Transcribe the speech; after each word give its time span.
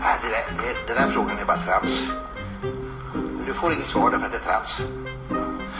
Nej, 0.00 0.18
det 0.22 0.28
där, 0.28 0.44
det, 0.58 0.94
den 0.94 0.96
där 0.96 1.12
frågan 1.12 1.38
är 1.38 1.44
bara 1.44 1.56
trams. 1.56 2.08
Du 3.46 3.52
får 3.54 3.72
inget 3.72 3.86
svar 3.86 4.10
därför 4.10 4.26
att 4.26 4.32
det 4.32 4.38
är 4.38 4.52
trams. 4.52 4.82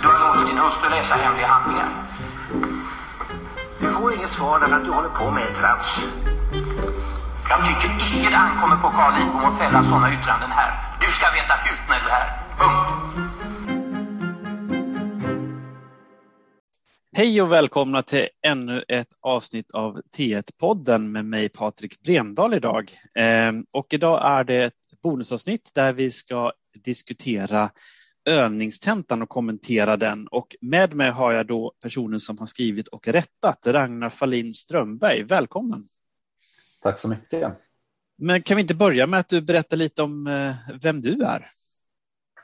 Du 0.02 0.08
har 0.08 0.18
låtit 0.26 0.48
din 0.48 0.58
hustru 0.58 0.88
läsa 0.90 1.14
hemliga 1.14 1.46
handlingar. 1.46 1.88
Du 3.78 3.90
får 3.90 4.14
inget 4.14 4.30
svar 4.30 4.60
därför 4.60 4.76
att 4.76 4.84
du 4.84 4.90
håller 4.90 5.08
på 5.08 5.30
med 5.30 5.54
trams. 5.54 6.04
Jag 7.48 7.58
tycker 7.66 8.18
icke 8.18 8.30
det 8.30 8.36
ankommer 8.36 8.76
på 8.76 8.90
Carl 8.90 9.14
Lidbom 9.14 9.44
att 9.44 9.58
fälla 9.58 9.82
sådana 9.82 10.12
yttranden 10.12 10.50
här. 10.50 10.70
Du 11.00 11.12
ska 11.12 11.26
veta 11.30 11.54
hut 11.54 11.82
när 11.88 12.00
du 12.00 12.08
är 12.08 12.12
här. 12.12 12.37
Hej 17.18 17.42
och 17.42 17.52
välkomna 17.52 18.02
till 18.02 18.28
ännu 18.46 18.84
ett 18.88 19.08
avsnitt 19.20 19.72
av 19.72 20.00
T1-podden 20.16 21.12
med 21.12 21.24
mig 21.24 21.48
Patrik 21.48 22.02
Bremdahl 22.02 22.54
idag. 22.54 22.92
Ehm, 23.14 23.64
och 23.70 23.94
idag 23.94 24.20
är 24.24 24.44
det 24.44 24.62
ett 24.64 25.00
bonusavsnitt 25.02 25.70
där 25.74 25.92
vi 25.92 26.10
ska 26.10 26.52
diskutera 26.84 27.70
övningstentan 28.24 29.22
och 29.22 29.28
kommentera 29.28 29.96
den. 29.96 30.28
Och 30.28 30.56
med 30.60 30.94
mig 30.94 31.10
har 31.10 31.32
jag 31.32 31.46
då 31.46 31.72
personen 31.82 32.20
som 32.20 32.38
har 32.38 32.46
skrivit 32.46 32.88
och 32.88 33.08
rättat, 33.08 33.66
Ragnar 33.66 34.10
Fallin 34.10 34.54
Strömberg. 34.54 35.22
Välkommen! 35.22 35.84
Tack 36.82 36.98
så 36.98 37.08
mycket. 37.08 37.52
Men 38.18 38.42
kan 38.42 38.56
vi 38.56 38.60
inte 38.60 38.74
börja 38.74 39.06
med 39.06 39.20
att 39.20 39.28
du 39.28 39.40
berättar 39.40 39.76
lite 39.76 40.02
om 40.02 40.26
eh, 40.26 40.54
vem 40.82 41.00
du 41.00 41.22
är? 41.22 41.50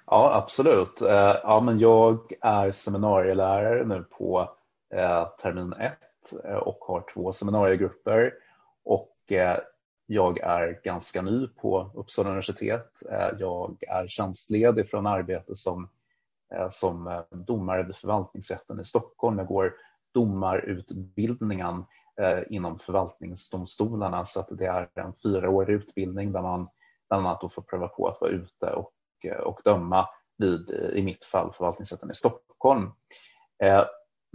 Ja, 0.06 0.34
absolut. 0.34 1.01
Eh, 1.01 1.37
ja, 1.43 1.60
men 1.60 1.79
jag 1.79 2.32
är 2.41 2.70
seminarielärare 2.70 3.84
nu 3.84 4.02
på 4.02 4.56
Eh, 4.95 5.29
termin 5.43 5.73
ett 5.73 6.45
eh, 6.45 6.57
och 6.57 6.79
har 6.80 7.05
två 7.15 7.33
seminariegrupper. 7.33 8.35
Och 8.85 9.33
eh, 9.33 9.59
jag 10.07 10.39
är 10.41 10.80
ganska 10.85 11.23
ny 11.23 11.47
på 11.47 11.91
Uppsala 11.95 12.29
universitet. 12.29 13.02
Jag 13.38 13.77
är 13.88 14.09
tjänstledig 14.09 14.91
från 14.91 15.07
arbete 15.07 15.57
som, 15.57 15.88
som 16.71 17.24
domare 17.30 17.83
vid 17.83 17.96
förvaltningsrätten 17.96 18.80
i 18.80 18.85
Stockholm. 18.85 19.38
Jag 19.38 19.46
går 19.46 19.74
domarutbildningen 20.15 21.85
inom 22.49 22.79
förvaltningsdomstolarna 22.79 24.27
så 24.27 24.40
att 24.40 24.49
det 24.51 24.66
är 24.66 24.88
en 24.95 25.15
fyraårig 25.23 25.74
utbildning 25.74 26.33
där 26.33 26.43
man 26.43 26.68
bland 27.09 27.27
annat 27.27 27.52
får 27.52 27.63
pröva 27.63 27.88
på 27.88 28.09
att 28.09 28.21
vara 28.21 28.30
ute 28.30 28.66
och, 28.66 28.93
och 29.45 29.61
döma 29.65 30.09
vid, 30.38 30.71
i 30.71 31.02
mitt 31.02 31.24
fall, 31.24 31.52
förvaltningsrätten 31.52 32.11
i 32.11 32.15
Stockholm. 32.15 32.90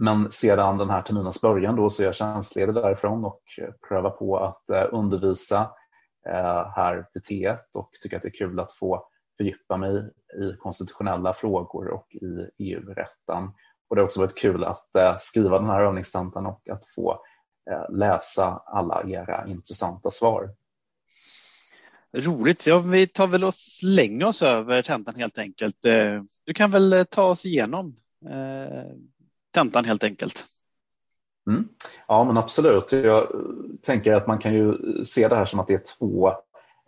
Men 0.02 0.32
sedan 0.32 0.78
den 0.78 0.90
här 0.90 1.02
terminens 1.02 1.42
början 1.42 1.76
då 1.76 1.90
så 1.90 2.02
är 2.02 2.06
jag 2.06 2.14
tjänstledig 2.14 2.74
därifrån 2.74 3.24
och 3.24 3.42
eh, 3.58 3.70
prövar 3.88 4.10
på 4.10 4.38
att 4.38 4.70
eh, 4.70 4.86
undervisa 4.92 5.70
eh, 6.28 6.68
här 6.76 7.06
vid 7.14 7.22
T1 7.22 7.58
och 7.74 7.90
tycker 8.02 8.16
att 8.16 8.22
det 8.22 8.28
är 8.28 8.32
kul 8.32 8.60
att 8.60 8.72
få 8.72 9.06
fördjupa 9.36 9.76
mig 9.76 10.10
i 10.42 10.56
konstitutionella 10.58 11.34
frågor 11.34 11.88
och 11.88 12.14
i 12.14 12.50
EU-rätten. 12.58 13.44
Och 13.88 13.96
det 13.96 14.02
har 14.02 14.06
också 14.06 14.20
varit 14.20 14.38
kul 14.38 14.64
att 14.64 14.90
skriva 15.20 15.58
den 15.58 15.68
här 15.68 15.82
övningstentan 15.82 16.46
och 16.46 16.68
att 16.68 16.86
få 16.94 17.22
läsa 17.90 18.62
alla 18.66 19.02
era 19.08 19.46
intressanta 19.46 20.10
svar. 20.10 20.54
Roligt. 22.12 22.66
Ja, 22.66 22.78
vi 22.78 23.06
tar 23.06 23.26
väl 23.26 23.44
och 23.44 23.54
slänger 23.54 24.26
oss 24.26 24.42
över 24.42 24.82
tentan 24.82 25.14
helt 25.14 25.38
enkelt. 25.38 25.76
Du 26.44 26.54
kan 26.54 26.70
väl 26.70 27.06
ta 27.10 27.24
oss 27.24 27.46
igenom 27.46 27.96
tentan 29.50 29.84
helt 29.84 30.04
enkelt. 30.04 30.44
Mm. 31.46 31.68
Ja, 32.08 32.24
men 32.24 32.36
absolut. 32.36 32.92
Jag 32.92 33.28
tänker 33.82 34.12
att 34.12 34.26
man 34.26 34.38
kan 34.38 34.54
ju 34.54 34.74
se 35.04 35.28
det 35.28 35.36
här 35.36 35.44
som 35.44 35.60
att 35.60 35.66
det 35.66 35.74
är 35.74 35.98
två 35.98 36.32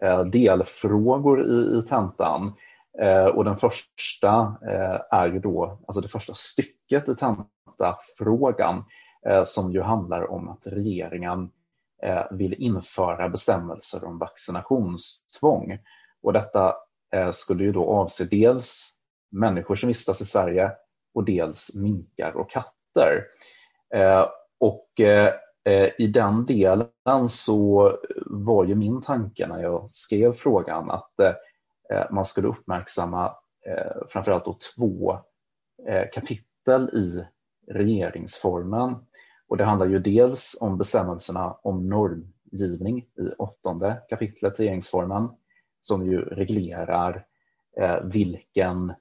eh, 0.03 0.25
delfrågor 0.25 1.51
i, 1.51 1.79
i 1.79 1.83
tentan. 1.83 2.53
Eh, 3.01 3.27
och 3.27 3.45
den 3.45 3.57
första 3.57 4.57
eh, 4.69 5.19
är 5.19 5.27
ju 5.27 5.39
då, 5.39 5.79
alltså 5.87 6.01
det 6.01 6.09
första 6.09 6.35
stycket 6.35 7.09
i 7.09 7.15
tentafrågan 7.15 8.85
Eh, 9.27 9.45
som 9.45 9.73
ju 9.73 9.83
handlar 9.83 10.31
om 10.31 10.49
att 10.49 10.67
regeringen 10.67 11.51
eh, 12.03 12.25
vill 12.31 12.55
införa 12.55 13.29
bestämmelser 13.29 14.05
om 14.05 14.19
vaccinationstvång. 14.19 15.79
Och 16.23 16.33
detta 16.33 16.75
eh, 17.15 17.33
skulle 17.33 17.65
ju 17.65 17.73
då 17.73 17.91
avse 17.91 18.25
dels 18.25 18.91
människor 19.31 19.77
som 19.77 19.89
vistas 19.89 20.21
i 20.21 20.25
Sverige 20.25 20.71
och 21.15 21.25
dels 21.25 21.75
minkar 21.75 22.37
och 22.37 22.51
katter. 22.51 23.25
Eh, 23.95 24.27
och 24.61 25.01
eh, 25.01 25.91
i 25.99 26.07
den 26.07 26.47
delen 26.47 27.29
så 27.29 27.93
var 28.27 28.65
ju 28.65 28.75
min 28.75 29.03
tanke 29.03 29.47
när 29.47 29.63
jag 29.63 29.91
skrev 29.91 30.33
frågan 30.33 30.91
att 30.91 31.21
eh, 31.21 32.05
man 32.11 32.25
skulle 32.25 32.49
uppmärksamma 32.49 33.35
framförallt 34.09 34.45
då 34.45 34.59
två 34.77 35.19
kapitel 36.13 36.91
i 36.93 37.27
regeringsformen 37.73 38.97
och 39.53 39.59
det 39.59 39.65
handlar 39.65 39.87
ju 39.87 39.99
dels 39.99 40.57
om 40.61 40.79
bestämmelserna 40.79 41.53
om 41.63 41.89
normgivning 41.89 42.99
i 42.99 43.29
åttonde 43.39 44.03
kapitlet 44.09 44.61
regeringsformen 44.61 45.29
som 45.83 46.07
ju 46.07 46.21
reglerar 46.21 47.27
eh, 47.81 48.01
vilken 48.05 48.93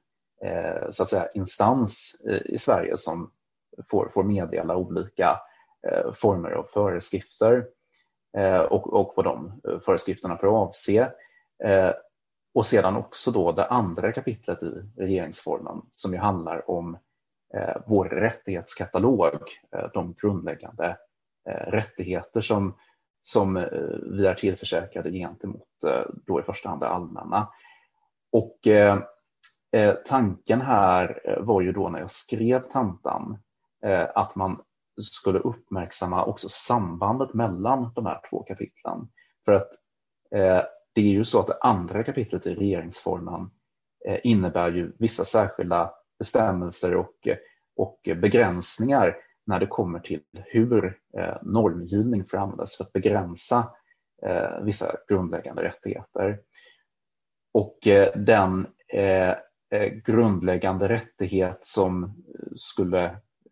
Eh, 0.44 0.92
så 0.92 1.04
att 1.04 1.10
säga, 1.10 1.28
instans 1.34 2.22
i 2.46 2.58
Sverige 2.58 2.98
som 2.98 3.32
får, 3.92 4.10
får 4.10 4.24
meddela 4.24 4.76
olika 4.76 5.40
eh, 5.88 6.12
former 6.14 6.52
av 6.52 6.64
föreskrifter 6.64 7.66
eh, 8.38 8.62
och, 8.62 8.94
och 8.94 9.14
vad 9.16 9.26
de 9.26 9.62
föreskrifterna 9.86 10.38
får 10.38 10.48
avse. 10.48 11.12
Och 12.54 12.66
sedan 12.66 12.96
också 12.96 13.32
då 13.32 13.52
det 13.52 13.66
andra 13.66 14.12
kapitlet 14.12 14.64
i 14.64 14.84
regeringsformen 14.98 15.82
som 15.92 16.14
ju 16.14 16.18
handlar 16.18 16.72
om 16.72 16.98
Eh, 17.54 17.76
vår 17.86 18.06
rättighetskatalog, 18.06 19.42
de 19.94 20.14
grundläggande 20.22 20.98
rättigheter 21.46 22.42
som, 22.42 22.76
som 23.22 23.54
vi 24.12 24.26
är 24.26 24.34
tillförsäkrade 24.34 25.12
gentemot 25.12 25.68
då 26.26 26.40
i 26.40 26.44
första 26.44 26.70
hand 26.70 26.82
det 26.82 26.88
allmänna. 26.88 27.50
Och 28.32 28.68
Eh, 29.72 29.94
tanken 30.06 30.62
här 30.62 31.22
eh, 31.24 31.44
var 31.44 31.62
ju 31.62 31.72
då 31.72 31.90
när 31.90 32.00
jag 32.00 32.12
skrev 32.12 32.60
tantan 32.60 33.38
eh, 33.86 34.08
att 34.16 34.36
man 34.36 34.62
skulle 35.02 35.40
uppmärksamma 35.40 36.26
också 36.26 36.50
sambandet 36.50 37.34
mellan 37.34 37.94
de 37.96 38.06
här 38.06 38.22
två 38.30 38.44
kapitlen. 38.44 39.08
För 39.46 39.54
att 39.54 39.70
det 40.94 41.02
är 41.02 41.06
ju 41.14 41.24
så 41.24 41.40
att 41.40 41.48
det 41.48 41.58
andra 41.62 42.04
kapitlet 42.04 42.48
i 42.48 42.56
regeringsformen 42.56 43.50
innebär 44.24 44.72
ju 44.72 44.92
vissa 45.00 45.26
särskilda 45.26 45.94
bestämmelser 46.20 46.96
och, 46.96 47.28
och 47.76 48.00
begränsningar 48.04 49.16
när 49.46 49.60
det 49.60 49.68
kommer 49.68 50.00
till 50.00 50.22
hur 50.34 50.98
eh, 51.18 51.36
normgivning 51.42 52.26
får 52.26 52.38
användas 52.38 52.78
för 52.78 52.84
att 52.84 52.94
begränsa 52.94 53.72
eh, 54.26 54.64
vissa 54.64 54.96
grundläggande 55.08 55.64
rättigheter. 55.64 56.40
Och 57.54 57.88
eh, 57.88 58.18
den 58.18 58.68
Eh, 59.72 59.90
grundläggande 59.90 60.88
rättighet 60.88 61.66
som 61.66 62.04
eh, 62.04 62.10
skulle 62.56 63.06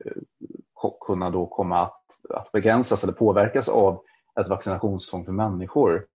eh, 0.06 0.92
kunna 1.06 1.30
då 1.30 1.48
komma 1.48 1.82
att, 1.82 2.04
att 2.30 2.52
begränsas 2.52 3.04
eller 3.04 3.14
påverkas 3.14 3.70
av 3.70 4.04
ett 4.40 4.50
vaccinationstvång 4.50 5.26
för 5.26 5.32
människor. 5.32 6.06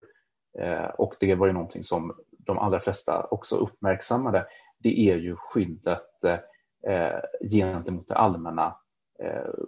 Och 0.99 1.15
det 1.21 1.35
var 1.35 1.47
ju 1.47 1.53
någonting 1.53 1.85
som 1.85 2.15
de 2.31 2.59
allra 2.59 2.81
flesta 2.81 3.27
också 3.31 3.57
uppmärksammade 3.57 4.47
det 4.79 5.11
är 5.11 5.17
ju 5.17 5.37
skyddet 5.37 6.11
gentemot 7.51 8.09
det 8.09 8.15
allmänna 8.15 8.77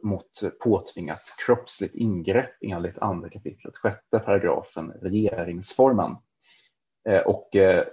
mot 0.03 0.41
påtvingat 0.65 1.23
kroppsligt 1.47 1.95
ingrepp 1.95 2.51
enligt 2.61 2.99
andra 2.99 3.29
kapitlet, 3.29 3.77
sjätte 3.77 4.19
paragrafen 4.19 4.93
regeringsformen. 5.03 6.17
Eh, 7.07 7.21
och 7.21 7.57
eh, 7.57 7.85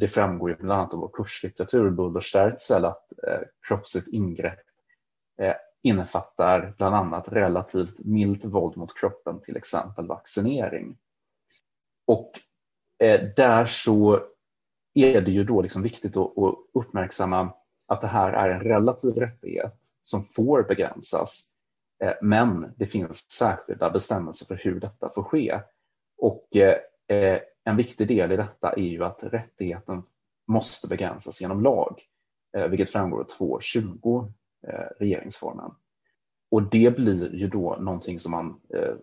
det 0.00 0.08
framgår 0.08 0.50
ju 0.50 0.56
bland 0.56 0.72
annat 0.72 0.94
av 0.94 1.00
vår 1.00 1.10
kurslitteratur, 1.12 1.90
Buller 1.90 2.20
Sterzel, 2.20 2.84
att 2.84 3.12
eh, 3.26 3.40
kroppsligt 3.68 4.08
ingrepp 4.08 4.58
innefattar 5.82 6.74
bland 6.78 6.94
annat 6.94 7.28
relativt 7.28 7.98
milt 7.98 8.44
våld 8.44 8.76
mot 8.76 8.98
kroppen, 8.98 9.40
till 9.40 9.56
exempel 9.56 10.06
vaccinering. 10.06 10.96
Och 12.06 12.32
där 13.36 13.66
så 13.66 14.20
är 14.94 15.20
det 15.20 15.30
ju 15.30 15.44
då 15.44 15.62
liksom 15.62 15.82
viktigt 15.82 16.16
att, 16.16 16.32
uppmärksamma 16.74 17.52
att 17.86 18.00
det 18.00 18.06
här 18.06 18.32
är 18.32 18.48
en 18.48 18.60
relativ 18.60 19.14
rättighet 19.14 19.74
som 20.02 20.24
får 20.24 20.62
begränsas. 20.62 21.52
Men 22.22 22.74
det 22.76 22.86
finns 22.86 23.30
särskilda 23.30 23.90
bestämmelser 23.90 24.46
för 24.46 24.54
hur 24.54 24.80
detta 24.80 25.10
får 25.14 25.22
ske. 25.22 25.60
Och 26.18 26.48
en 27.66 27.76
viktig 27.76 28.08
del 28.08 28.32
i 28.32 28.36
detta 28.36 28.72
är 28.72 28.82
ju 28.82 29.04
att 29.04 29.18
rättigheten 29.22 30.02
måste 30.46 30.88
begränsas 30.88 31.40
genom 31.40 31.62
lag, 31.62 32.02
eh, 32.56 32.68
vilket 32.68 32.90
framgår 32.90 33.20
av 33.20 33.28
2.20 33.28 34.32
eh, 34.68 34.86
regeringsformen. 34.98 35.70
Och 36.50 36.62
det 36.62 36.96
blir 36.96 37.34
ju 37.34 37.48
då 37.48 37.76
någonting 37.80 38.18
som 38.18 38.32
man 38.32 38.60
eh, 38.74 38.94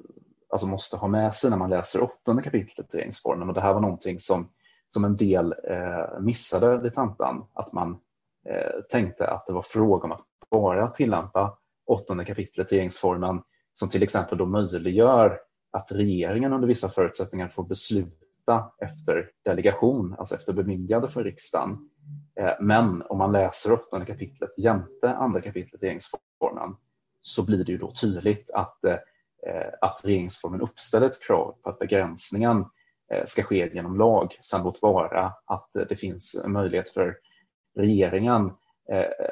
alltså 0.50 0.68
måste 0.68 0.98
ha 0.98 1.08
med 1.08 1.36
sig 1.36 1.50
när 1.50 1.58
man 1.58 1.70
läser 1.70 2.04
åttonde 2.04 2.42
kapitlet 2.42 2.94
i 2.94 2.98
regeringsformen. 2.98 3.48
Och 3.48 3.54
det 3.54 3.62
här 3.62 3.74
var 3.74 3.82
någonting 3.82 4.20
som, 4.20 4.50
som 4.90 5.06
en 5.06 5.16
del 5.16 5.56
missade 6.20 6.78
vid 6.78 6.94
tentan, 6.94 7.46
att 7.54 7.74
man 7.74 8.00
tänkte 8.90 9.28
att 9.28 9.48
det 9.48 9.54
var 9.54 9.62
fråga 9.62 10.06
om 10.06 10.12
att 10.12 10.26
bara 10.52 10.88
tillämpa 10.88 11.58
åttonde 11.86 12.26
kapitlet 12.26 12.72
i 12.72 12.76
regeringsformen 12.76 13.42
som 13.74 13.90
till 13.90 14.04
exempel 14.04 14.38
då 14.38 14.46
möjliggör 14.46 15.40
att 15.72 15.92
regeringen 15.92 16.54
under 16.54 16.68
vissa 16.68 16.90
förutsättningar 16.90 17.48
får 17.48 17.64
besluta 17.64 18.23
efter 18.82 19.30
delegation, 19.46 20.16
alltså 20.20 20.36
efter 20.36 20.54
bemyndigande 20.54 21.10
från 21.10 21.24
riksdagen. 21.24 21.90
Eh, 22.40 22.54
men 22.60 23.02
om 23.02 23.18
man 23.18 23.32
läser 23.32 23.74
åttonde 23.74 24.06
kapitlet 24.06 24.58
jämte 24.58 25.16
andra 25.16 25.42
kapitlet 25.42 25.84
i 25.84 25.86
regeringsformen 25.86 26.76
så 27.22 27.46
blir 27.46 27.66
det 27.66 27.72
ju 27.72 27.78
då 27.78 27.94
tydligt 28.02 28.52
att, 28.52 28.84
eh, 28.84 28.98
eh, 29.48 29.74
att 29.82 30.02
regeringsformen 30.04 30.62
uppställer 30.62 31.08
ett 31.08 31.24
krav 31.28 31.56
på 31.64 31.70
att 31.70 31.80
begränsningen 31.80 32.66
ska 33.26 33.44
ske 33.44 33.74
genom 33.74 33.98
lag. 33.98 34.38
Sen 34.42 34.64
låt 34.64 34.82
vara 34.82 35.34
att 35.46 35.70
det 35.90 35.96
finns 35.96 36.36
en 36.46 36.52
möjlighet 36.52 36.90
för 36.90 37.18
regeringen 37.76 38.52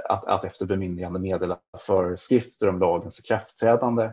att, 0.09 0.25
att 0.25 0.45
efter 0.45 0.65
bemyndigande 0.65 1.19
meddela 1.19 1.59
föreskrifter 1.79 2.69
om 2.69 2.79
lagens 2.79 3.19
ikraftträdande 3.19 4.11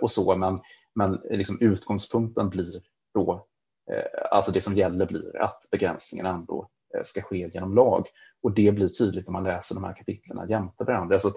och 0.00 0.10
så, 0.10 0.36
men, 0.36 0.60
men 0.94 1.20
liksom 1.30 1.58
utgångspunkten 1.60 2.48
blir 2.48 2.82
då, 3.14 3.46
Eh, 3.92 4.28
alltså 4.30 4.52
det 4.52 4.60
som 4.60 4.74
gäller 4.74 5.06
blir 5.06 5.42
att 5.42 5.68
begränsningen 5.70 6.26
ändå 6.26 6.68
eh, 6.94 7.02
ska 7.04 7.22
ske 7.22 7.50
genom 7.54 7.74
lag. 7.74 8.06
Och 8.42 8.52
det 8.52 8.72
blir 8.72 8.88
tydligt 8.88 9.28
om 9.28 9.32
man 9.32 9.44
läser 9.44 9.74
de 9.74 9.84
här 9.84 9.96
kapitlen 9.96 10.48
jämte 10.48 10.84
varandra. 10.84 11.20
Så 11.20 11.30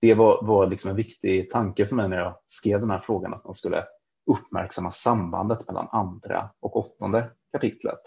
det 0.00 0.14
var, 0.14 0.46
var 0.46 0.66
liksom 0.66 0.90
en 0.90 0.96
viktig 0.96 1.50
tanke 1.50 1.86
för 1.86 1.96
mig 1.96 2.08
när 2.08 2.16
jag 2.18 2.36
skrev 2.46 2.80
den 2.80 2.90
här 2.90 2.98
frågan, 2.98 3.34
att 3.34 3.44
man 3.44 3.54
skulle 3.54 3.84
uppmärksamma 4.30 4.92
sambandet 4.92 5.66
mellan 5.66 5.88
andra 5.92 6.50
och 6.60 6.76
åttonde 6.76 7.30
kapitlet. 7.52 8.00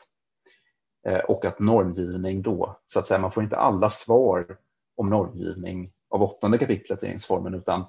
Eh, 1.07 1.19
och 1.19 1.45
att 1.45 1.59
normgivning 1.59 2.41
då, 2.41 2.79
så 2.87 2.99
att 2.99 3.07
säga, 3.07 3.19
man 3.19 3.31
får 3.31 3.43
inte 3.43 3.57
alla 3.57 3.89
svar 3.89 4.57
om 4.97 5.09
normgivning 5.09 5.91
av 6.09 6.23
åttonde 6.23 6.57
kapitlet 6.57 7.03
i 7.03 7.05
regeringsformen, 7.05 7.53
utan 7.53 7.85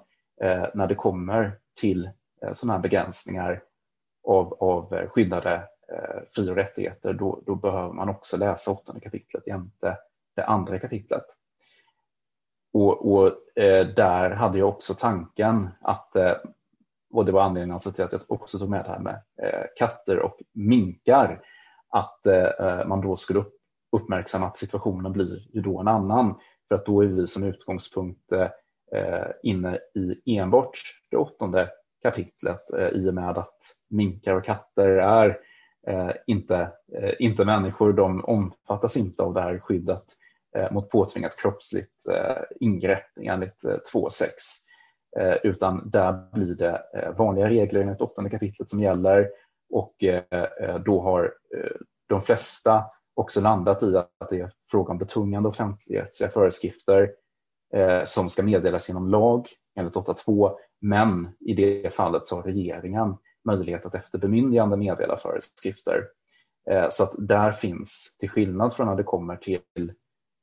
när 0.74 0.86
det 0.86 0.94
kommer 0.94 1.58
till 1.80 2.10
sådana 2.52 2.72
här 2.72 2.82
begränsningar 2.82 3.62
av, 4.28 4.54
av 4.60 5.06
skyddade 5.06 5.68
Eh, 5.92 6.22
fri 6.30 6.50
och 6.50 6.56
rättigheter, 6.56 7.12
då, 7.12 7.42
då 7.46 7.54
behöver 7.54 7.92
man 7.92 8.08
också 8.08 8.36
läsa 8.36 8.70
åttonde 8.70 9.00
kapitlet 9.00 9.46
jämte 9.46 9.98
det 10.36 10.44
andra 10.44 10.78
kapitlet. 10.78 11.24
Och, 12.72 13.12
och 13.12 13.58
eh, 13.58 13.86
där 13.86 14.30
hade 14.30 14.58
jag 14.58 14.68
också 14.68 14.94
tanken 14.94 15.68
att, 15.80 16.16
eh, 16.16 16.36
och 17.12 17.24
det 17.24 17.32
var 17.32 17.42
anledningen 17.42 17.74
alltså 17.74 17.92
till 17.92 18.04
att 18.04 18.12
jag 18.12 18.22
också 18.28 18.58
tog 18.58 18.70
med 18.70 18.84
det 18.84 18.90
här 18.90 18.98
med 18.98 19.22
eh, 19.42 19.66
katter 19.76 20.18
och 20.18 20.42
minkar, 20.52 21.42
att 21.88 22.26
eh, 22.26 22.44
eh 22.44 22.86
man 22.86 23.00
då 23.00 23.16
skulle 23.16 23.40
upp, 23.40 23.54
uppmärksamma 23.92 24.46
att 24.46 24.58
situationen 24.58 25.12
blir 25.12 25.54
ju 25.54 25.60
då 25.60 25.80
en 25.80 25.88
annan. 25.88 26.34
För 26.68 26.74
att 26.74 26.86
då 26.86 27.02
är 27.02 27.06
vi 27.06 27.26
som 27.26 27.44
utgångspunkt 27.44 28.32
eh, 28.32 28.48
eh 28.92 29.26
inne 29.42 29.78
i 29.94 30.38
enbart 30.38 30.78
det 31.10 31.16
åttonde 31.16 31.70
kapitlet 32.02 32.72
eh, 32.72 32.88
i 32.88 33.10
och 33.10 33.14
med 33.14 33.38
att 33.38 33.58
minkar 33.88 34.34
och 34.34 34.44
katter 34.44 34.88
är 34.88 35.38
Eh, 35.90 36.10
inte, 36.26 36.72
eh, 36.94 37.12
inte 37.18 37.44
människor, 37.44 37.92
de 37.92 38.24
omfattas 38.24 38.96
inte 38.96 39.22
av 39.22 39.34
det 39.34 39.40
här 39.40 39.58
skyddet 39.58 40.04
eh, 40.56 40.72
mot 40.72 40.90
påtvingat 40.90 41.36
kroppsligt 41.36 41.90
ingrepp 42.60 43.06
enligt 43.20 43.64
2.6. 43.64 44.26
Utan 45.42 45.90
där 45.90 46.32
blir 46.32 46.54
det 46.54 46.82
vanliga 47.18 47.48
regler 47.48 47.80
enligt 47.80 48.00
åttonde 48.00 48.30
kapitlet 48.30 48.70
som 48.70 48.80
gäller. 48.80 49.28
Och 49.72 49.94
då 50.84 51.00
har 51.00 51.34
de 52.08 52.22
flesta 52.22 52.84
också 53.14 53.40
landat 53.40 53.82
i 53.82 53.96
att 53.96 54.30
det 54.30 54.40
är 54.40 54.52
fråga 54.70 54.90
om 54.90 54.98
betungande 54.98 55.48
offentlighetsliga 55.48 56.30
föreskrifter 56.30 57.10
som 58.04 58.28
ska 58.28 58.42
meddelas 58.42 58.88
genom 58.88 59.08
lag 59.08 59.48
enligt 59.78 59.94
8.2 59.94 60.56
men 60.80 61.28
i 61.40 61.54
det 61.54 61.94
fallet 61.94 62.26
så 62.26 62.36
har 62.36 62.42
regeringen 62.42 63.16
möjlighet 63.44 63.86
att 63.86 63.94
efter 63.94 64.18
bemyndigande 64.18 64.76
meddela 64.76 65.16
föreskrifter. 65.16 66.04
Eh, 66.70 66.90
så 66.90 67.02
att 67.02 67.14
där 67.18 67.52
finns, 67.52 68.16
till 68.18 68.30
skillnad 68.30 68.74
från 68.74 68.86
när 68.86 68.96
det 68.96 69.02
kommer 69.02 69.36
till 69.36 69.60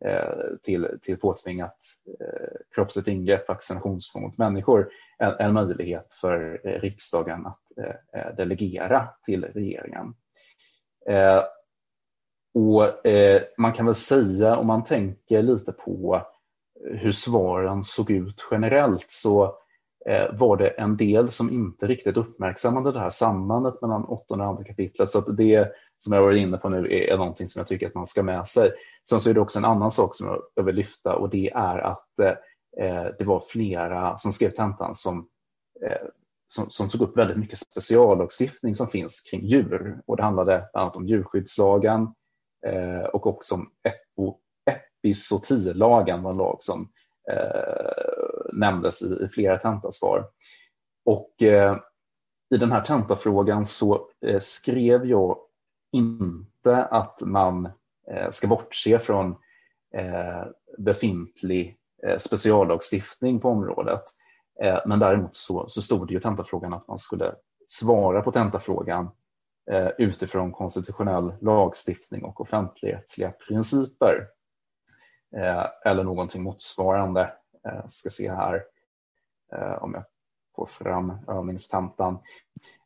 eh, 0.05 0.57
till, 0.63 0.87
till 1.01 1.17
påtvingat 1.17 1.77
eh, 2.19 2.57
kroppsligt 2.75 3.07
ingrepp, 3.07 3.47
vaccinationstvång 3.47 4.23
mot 4.23 4.37
människor, 4.37 4.89
en, 5.17 5.33
en 5.39 5.53
möjlighet 5.53 6.13
för 6.13 6.61
riksdagen 6.63 7.45
att 7.45 7.61
delegera 8.37 9.09
till 9.25 9.45
regeringen. 9.45 10.13
Och 12.53 12.83
Man 13.57 13.73
kan 13.73 13.85
väl 13.85 13.95
säga, 13.95 14.57
om 14.57 14.67
man 14.67 14.83
tänker 14.83 15.41
lite 15.41 15.71
på 15.71 16.27
hur 16.83 17.11
svaren 17.11 17.83
såg 17.83 18.11
ut 18.11 18.47
generellt, 18.51 19.05
så 19.07 19.57
Eh, 20.07 20.33
var 20.33 20.57
det 20.57 20.67
en 20.67 20.97
del 20.97 21.29
som 21.29 21.49
inte 21.49 21.87
riktigt 21.87 22.17
uppmärksammade 22.17 22.91
det 22.91 22.99
här 22.99 23.09
sambandet 23.09 23.81
mellan 23.81 24.05
åttonde 24.05 24.43
och 24.43 24.49
andra 24.49 24.63
kapitlet. 24.63 25.11
Så 25.11 25.19
att 25.19 25.37
det 25.37 25.71
som 25.99 26.13
jag 26.13 26.21
varit 26.21 26.41
inne 26.41 26.57
på 26.57 26.69
nu 26.69 26.77
är, 26.77 26.91
är 26.91 27.17
någonting 27.17 27.47
som 27.47 27.59
jag 27.59 27.67
tycker 27.67 27.87
att 27.87 27.95
man 27.95 28.07
ska 28.07 28.23
med 28.23 28.47
sig. 28.47 28.71
Sen 29.09 29.21
så 29.21 29.29
är 29.29 29.33
det 29.33 29.39
också 29.39 29.59
en 29.59 29.65
annan 29.65 29.91
sak 29.91 30.15
som 30.15 30.41
jag 30.55 30.63
vill 30.63 30.75
lyfta 30.75 31.15
och 31.15 31.29
det 31.29 31.49
är 31.49 31.77
att 31.77 32.19
eh, 32.19 33.05
det 33.19 33.23
var 33.25 33.39
flera 33.39 34.17
som 34.17 34.31
skrev 34.31 34.49
tentan 34.49 34.95
som, 34.95 35.27
eh, 35.85 36.07
som, 36.47 36.69
som, 36.69 36.89
tog 36.89 37.01
upp 37.01 37.17
väldigt 37.17 37.37
mycket 37.37 37.57
speciallagstiftning 37.57 38.75
som 38.75 38.87
finns 38.87 39.21
kring 39.31 39.45
djur. 39.45 40.01
Och 40.05 40.17
det 40.17 40.23
handlade 40.23 40.69
bland 40.73 40.83
annat 40.83 40.95
om 40.95 41.07
djurskyddslagen 41.07 42.01
eh, 42.67 43.05
och 43.13 43.27
också 43.27 43.55
om 43.55 43.69
epo, 43.83 44.37
episotilagen 45.03 46.23
var 46.23 46.31
en 46.31 46.37
lag 46.37 46.57
som 46.59 46.89
eh, 47.31 48.26
nämndes 48.59 49.01
i, 49.01 49.25
i 49.25 49.27
flera 49.27 49.57
tentasvar. 49.57 50.25
Och 51.05 51.43
eh, 51.43 51.77
i 52.55 52.57
den 52.57 52.71
här 52.71 52.81
tentafrågan 52.81 53.65
så 53.65 54.09
eh, 54.25 54.39
skrev 54.39 55.05
jag 55.05 55.37
inte 55.91 56.83
att 56.83 57.21
man 57.21 57.65
eh, 58.11 58.31
ska 58.31 58.47
bortse 58.47 58.99
från 58.99 59.35
eh, 59.95 60.43
befintlig 60.77 61.77
eh, 62.07 62.17
speciallagstiftning 62.17 63.39
på 63.39 63.49
området. 63.49 64.03
Eh, 64.63 64.79
men 64.85 64.99
däremot 64.99 65.35
så, 65.35 65.69
så 65.69 65.81
stod 65.81 66.07
det 66.07 66.13
ju 66.13 66.19
tentafrågan 66.19 66.73
att 66.73 66.87
man 66.87 66.99
skulle 66.99 67.35
svara 67.67 68.21
på 68.21 68.31
tentafrågan 68.31 69.09
eh, 69.71 69.87
utifrån 69.97 70.51
konstitutionell 70.51 71.33
lagstiftning 71.41 72.23
och 72.23 72.41
offentligrättsliga 72.41 73.31
principer. 73.31 74.27
Eh, 75.35 75.65
eller 75.85 76.03
någonting 76.03 76.43
motsvarande. 76.43 77.33
Jag 77.75 77.91
ska 77.91 78.09
se 78.09 78.31
här 78.31 78.63
eh, 79.53 79.83
om 79.83 79.93
jag 79.93 80.03
får 80.55 80.65
fram 80.65 81.17
övningstentan. 81.27 82.17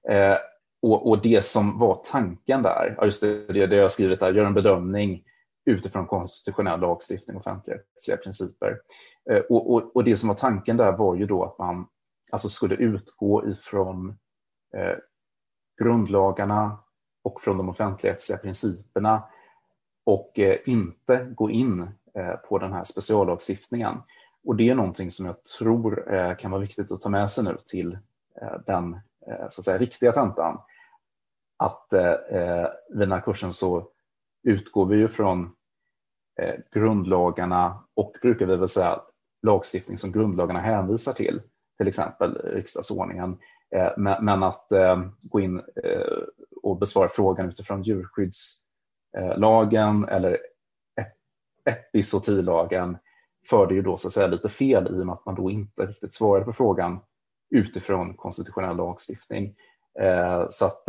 Eh, 0.09 0.37
och, 0.81 1.09
och, 1.09 1.21
det 1.21 1.45
som 1.45 1.79
var 1.79 2.03
tanken 2.05 2.63
där, 2.63 2.99
just 3.01 3.21
det, 3.21 3.47
det, 3.47 3.75
jag 3.75 3.81
har 3.81 3.89
skrivit 3.89 4.19
där, 4.19 4.33
gör 4.33 4.45
en 4.45 4.53
bedömning 4.53 5.23
utifrån 5.65 6.07
konstitutionell 6.07 6.79
lagstiftning 6.79 7.35
och 7.35 7.41
offentligrättsliga 7.41 8.17
principer. 8.17 8.81
Och, 9.49 9.73
och, 9.73 9.95
och, 9.95 10.03
det 10.03 10.17
som 10.17 10.29
var 10.29 10.35
tanken 10.35 10.77
där 10.77 10.91
var 10.91 11.15
ju 11.15 11.25
då 11.25 11.43
att 11.43 11.59
man 11.59 11.87
alltså 12.31 12.49
skulle 12.49 12.75
utgå 12.75 13.47
ifrån 13.47 14.17
eh, 14.75 14.97
grundlagarna 15.81 16.77
och 17.23 17.41
från 17.41 17.57
de 17.57 17.69
offentligrättsliga 17.69 18.37
principerna 18.37 19.23
och 20.03 20.39
eh, 20.39 20.57
inte 20.65 21.27
gå 21.35 21.49
in 21.49 21.81
eh, 22.13 22.33
på 22.33 22.57
den 22.57 22.73
här 22.73 22.83
speciallagstiftningen. 22.83 23.97
Och 24.43 24.55
det 24.55 24.69
är 24.69 24.75
någonting 24.75 25.11
som 25.11 25.25
jag 25.25 25.43
tror 25.43 26.13
eh, 26.13 26.35
kan 26.35 26.51
vara 26.51 26.61
viktigt 26.61 26.91
att 26.91 27.01
ta 27.01 27.09
med 27.09 27.31
sig 27.31 27.43
nu 27.43 27.57
till 27.65 27.93
eh, 28.41 28.59
den 28.65 28.93
eh, 29.27 29.49
så 29.49 29.61
att 29.61 29.65
säga, 29.65 29.77
riktiga 29.77 30.11
tentan 30.11 30.61
att 31.61 31.93
eh, 31.93 32.11
eh, 32.11 32.67
vid 32.89 32.99
den 32.99 33.11
här 33.11 33.21
kursen 33.21 33.53
så 33.53 33.87
utgår 34.43 34.85
vi 34.85 34.97
ju 34.97 35.07
från 35.07 35.55
eh, 36.41 36.55
grundlagarna 36.71 37.83
och 37.93 38.15
brukar 38.21 38.45
vi 38.45 38.55
väl 38.55 38.69
säga 38.69 39.01
lagstiftning 39.41 39.97
som 39.97 40.11
grundlagarna 40.11 40.59
hänvisar 40.59 41.13
till, 41.13 41.41
till 41.77 41.87
exempel 41.87 42.37
riksdagsordningen. 42.37 43.37
Men, 43.97 44.43
att 44.43 44.67
gå 45.21 45.39
in 45.39 45.61
och 46.61 46.77
besvara 46.77 47.09
frågan 47.09 47.49
utifrån 47.49 47.83
djurskyddslagen 47.83 50.05
eller 50.09 50.37
episotilagen 51.65 52.97
förde 53.49 53.73
ju 53.73 53.81
då 53.81 53.97
så 53.97 54.07
att 54.07 54.13
säga 54.13 54.27
lite 54.27 54.49
fel 54.49 54.87
i 54.87 55.01
och 55.01 55.05
med 55.05 55.13
att 55.13 55.25
man 55.25 55.35
då 55.35 55.51
inte 55.51 55.85
riktigt 55.85 56.13
svarade 56.13 56.45
på 56.45 56.53
frågan 56.53 56.99
utifrån 57.49 58.13
konstitutionell 58.13 58.77
lagstiftning. 58.77 59.55
Eh, 59.99 60.47
så 60.49 60.65
att 60.65 60.87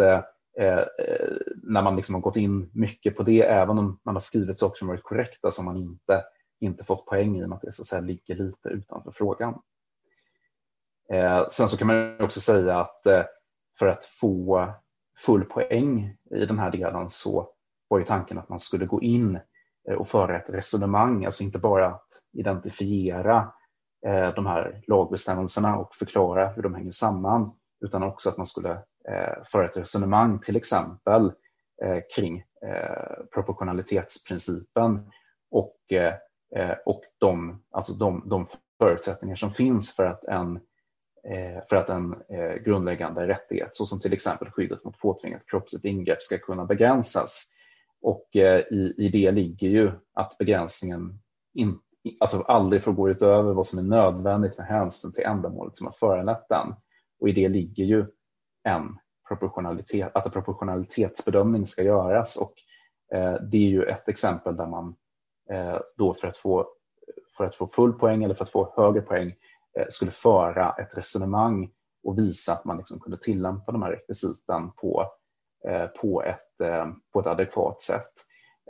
Eh, 0.58 0.78
eh 0.78 1.36
när 1.62 1.82
man 1.82 1.96
liksom 1.96 2.14
har 2.14 2.22
gått 2.22 2.36
in 2.36 2.70
mycket 2.72 3.16
på 3.16 3.22
det, 3.22 3.42
även 3.42 3.78
om 3.78 4.00
man 4.02 4.14
har 4.14 4.20
skrivit 4.20 4.58
saker 4.58 4.78
som 4.78 4.88
varit 4.88 5.02
korrekta, 5.02 5.50
så 5.50 5.62
har 5.62 5.72
man 5.72 5.76
inte, 5.76 6.24
inte 6.60 6.84
fått 6.84 7.06
poäng 7.06 7.36
i 7.36 7.44
och 7.44 7.48
med 7.48 7.56
att 7.56 7.62
det 7.62 7.72
så 7.72 7.82
att 7.82 7.88
säga 7.88 8.00
ligger 8.00 8.34
lite 8.34 8.68
utanför 8.68 9.10
frågan. 9.10 9.60
Eh, 11.12 11.48
sen 11.48 11.68
så 11.68 11.76
kan 11.76 11.86
man 11.86 12.20
också 12.20 12.40
säga 12.40 12.80
att 12.80 13.06
eh, 13.06 13.24
för 13.78 13.86
att 13.86 14.04
få 14.04 14.72
full 15.18 15.44
poäng 15.44 16.16
i 16.30 16.46
den 16.46 16.58
här 16.58 16.70
delen 16.70 17.10
så 17.10 17.48
var 17.88 17.98
ju 17.98 18.04
tanken 18.04 18.38
att 18.38 18.48
man 18.48 18.60
skulle 18.60 18.86
gå 18.86 19.02
in 19.02 19.38
Eh, 19.88 19.94
och 19.94 20.08
föra 20.08 20.36
ett 20.36 20.50
resonemang, 20.50 21.24
alltså 21.24 21.42
inte 21.42 21.58
bara 21.58 21.86
att 21.86 22.08
identifiera 22.32 23.52
eh, 24.06 24.34
de 24.34 24.46
här 24.46 24.82
lagbestämmelserna 24.86 25.76
och 25.76 25.94
förklara 25.94 26.48
hur 26.48 26.62
de 26.62 26.74
hänger 26.74 26.92
samman, 26.92 27.52
utan 27.84 28.02
också 28.02 28.28
att 28.28 28.36
man 28.36 28.46
skulle 28.46 28.70
eh, 29.08 29.42
föra 29.44 29.64
ett 29.64 29.76
resonemang 29.76 30.38
till 30.38 30.56
exempel 30.56 31.32
kring 32.16 32.44
proportionalitetsprincipen 33.34 35.10
och, 35.50 35.76
och 36.86 37.02
de, 37.18 37.62
alltså 37.70 37.92
de, 37.92 38.22
de 38.26 38.46
förutsättningar 38.82 39.36
som 39.36 39.50
finns 39.50 39.96
för 39.96 40.04
att 40.04 40.24
en 40.24 40.60
för 41.70 41.76
att 41.76 41.88
en 41.88 42.14
grundläggande 42.64 43.28
rättighet 43.28 43.76
såsom 43.76 44.00
till 44.00 44.12
exempel 44.12 44.50
skyddet 44.50 44.84
mot 44.84 44.98
påtvingat 44.98 45.46
kroppsligt 45.46 45.84
ingrepp 45.84 46.22
ska 46.22 46.38
kunna 46.38 46.64
begränsas. 46.64 47.52
Och 48.02 48.36
eh, 48.36 48.60
i, 48.60 48.94
i 48.98 49.08
det 49.08 49.30
ligger 49.30 49.68
ju 49.68 49.92
att 50.14 50.38
begränsningen 50.38 51.18
in, 51.54 51.78
alltså 52.20 52.42
aldrig 52.42 52.82
får 52.82 52.92
gå 52.92 53.10
utöver 53.10 53.52
vad 53.52 53.66
som 53.66 53.78
är 53.78 53.82
nödvändigt 53.82 54.58
med 54.58 54.66
hänsyn 54.66 55.12
till 55.12 55.24
ändamålet 55.24 55.76
som 55.76 55.86
har 55.86 55.92
föranlett 55.92 56.48
den. 56.48 56.74
Och 57.20 57.28
i 57.28 57.32
det 57.32 57.48
ligger 57.48 57.84
ju 57.84 58.06
en 58.64 58.98
proportionalitet, 59.28 60.10
att 60.14 60.26
en 60.26 60.32
proportionalitetsbedömning 60.32 61.66
ska 61.66 61.82
göras 61.82 62.36
och 62.36 62.54
eh, 63.16 63.34
det 63.42 63.56
är 63.56 63.70
ju 63.70 63.82
ett 63.82 64.08
exempel 64.08 64.56
där 64.56 64.66
man 64.66 64.94
eh, 65.50 65.78
då 65.96 66.14
för 66.14 66.28
att, 66.28 66.36
få, 66.36 66.66
för 67.36 67.44
att 67.44 67.56
få 67.56 67.66
full 67.66 67.92
poäng 67.92 68.24
eller 68.24 68.34
för 68.34 68.44
att 68.44 68.50
få 68.50 68.72
högre 68.76 69.00
poäng 69.00 69.34
Eh, 69.78 69.86
skulle 69.88 70.10
föra 70.10 70.72
ett 70.72 70.98
resonemang 70.98 71.70
och 72.04 72.18
visa 72.18 72.52
att 72.52 72.64
man 72.64 72.76
liksom 72.76 73.00
kunde 73.00 73.18
tillämpa 73.18 73.72
de 73.72 73.82
här 73.82 73.90
rekvisiten 73.90 74.72
på, 74.72 75.12
eh, 75.68 75.86
på, 75.86 76.22
ett, 76.22 76.51
Eh, 76.62 76.86
på 77.12 77.20
ett 77.20 77.26
adekvat 77.26 77.80
sätt. 77.80 78.12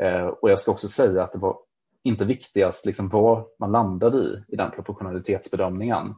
Eh, 0.01 0.27
och 0.27 0.51
jag 0.51 0.61
ska 0.61 0.73
också 0.73 0.89
säga 0.89 1.25
att 1.25 1.33
det 1.33 1.39
var 1.39 1.59
inte 2.05 2.25
viktigast 2.25 2.87
liksom 2.87 3.09
vad 3.09 3.45
man 3.59 3.73
landade 3.73 4.19
i, 4.19 4.45
i 4.49 4.57
den 4.57 4.71
proportionalitetsbedömningen. 4.71 6.15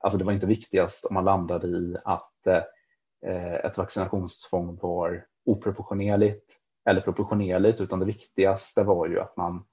Alltså 0.00 0.18
det 0.18 0.24
var 0.24 0.32
inte 0.32 0.46
viktigast 0.46 1.04
om 1.04 1.14
man 1.14 1.24
landade 1.24 1.66
i 1.66 1.96
att 2.04 2.46
eh, 2.46 3.54
ett 3.54 3.78
vaccinationstvång 3.78 4.78
var 4.82 5.26
oproportionerligt 5.44 6.56
eller 6.88 7.00
proportionerligt, 7.00 7.80
utan 7.80 7.98
det 7.98 8.06
viktigaste 8.06 8.84
var 8.84 9.06
ju 9.06 9.20
att 9.20 9.36
man 9.36 9.64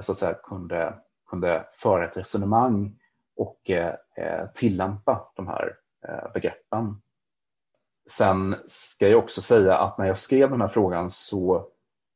så 0.00 0.12
att 0.12 0.18
säga 0.18 0.34
kunde, 0.34 0.94
kunde 1.30 1.66
föra 1.72 2.04
ett 2.04 2.16
resonemang 2.16 2.98
och 3.36 3.70
eh, 3.70 3.94
tillämpa 4.54 5.32
de 5.36 5.48
här 5.48 5.76
begreppen. 6.34 7.00
Sen 8.10 8.56
ska 8.66 9.08
jag 9.08 9.18
också 9.18 9.42
säga 9.42 9.78
att 9.78 9.98
när 9.98 10.06
jag 10.06 10.18
skrev 10.18 10.50
den 10.50 10.60
här 10.60 10.68
frågan 10.68 11.10
så 11.10 11.68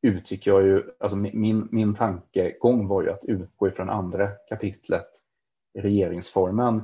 utgick 0.03 0.47
jag 0.47 0.63
ju, 0.63 0.85
alltså 1.01 1.17
min, 1.19 1.69
min 1.71 1.95
tankegång 1.95 2.89
var 2.89 3.03
ju 3.03 3.11
att 3.11 3.25
utgå 3.25 3.69
ifrån 3.69 3.91
andra 3.91 4.29
kapitlet 4.49 5.09
i 5.75 5.81
regeringsformen 5.81 6.83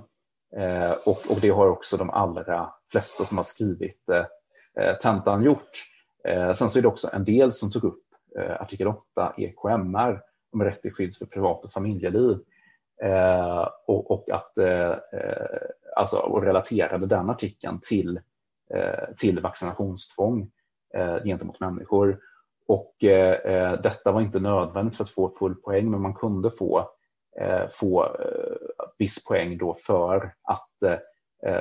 eh, 0.56 0.92
och, 1.06 1.30
och 1.30 1.40
det 1.40 1.50
har 1.50 1.68
också 1.68 1.96
de 1.96 2.10
allra 2.10 2.72
flesta 2.92 3.24
som 3.24 3.36
har 3.36 3.44
skrivit 3.44 4.08
eh, 4.08 4.96
tentan 5.02 5.42
gjort. 5.42 5.70
Eh, 6.28 6.52
sen 6.52 6.70
så 6.70 6.78
är 6.78 6.82
det 6.82 6.88
också 6.88 7.10
en 7.12 7.24
del 7.24 7.52
som 7.52 7.70
tog 7.70 7.84
upp 7.84 8.04
eh, 8.38 8.60
artikel 8.62 8.88
8 8.88 9.34
EKMR 9.36 10.20
om 10.52 10.62
rätt 10.62 10.82
till 10.82 10.92
skydd 10.92 11.16
för 11.16 11.26
privat 11.26 11.64
och 11.64 11.72
familjeliv 11.72 12.38
Eh, 13.02 13.68
och, 13.86 14.10
och, 14.10 14.30
att 14.30 14.58
eh, 14.58 14.90
eh 14.90 15.58
alltså, 15.96 16.16
och 16.16 16.42
relaterade 16.42 17.06
den 17.06 17.30
artikeln 17.30 17.80
till, 17.82 18.20
Eh, 18.74 19.14
till 19.16 19.40
vaccinationstvång 19.40 20.50
eh, 20.94 21.16
gentemot 21.24 21.60
människor. 21.60 22.20
Och 22.66 23.04
eh, 23.04 23.80
detta 23.80 24.12
var 24.12 24.20
inte 24.20 24.40
nödvändigt 24.40 24.96
för 24.96 25.04
att 25.04 25.10
få 25.10 25.30
full 25.38 25.54
poäng, 25.54 25.90
men 25.90 26.02
man 26.02 26.14
kunde 26.14 26.50
få, 26.50 26.90
få 27.72 28.16
viss 28.98 29.24
poäng 29.24 29.58
då 29.58 29.74
för 29.86 30.34
att 30.42 30.70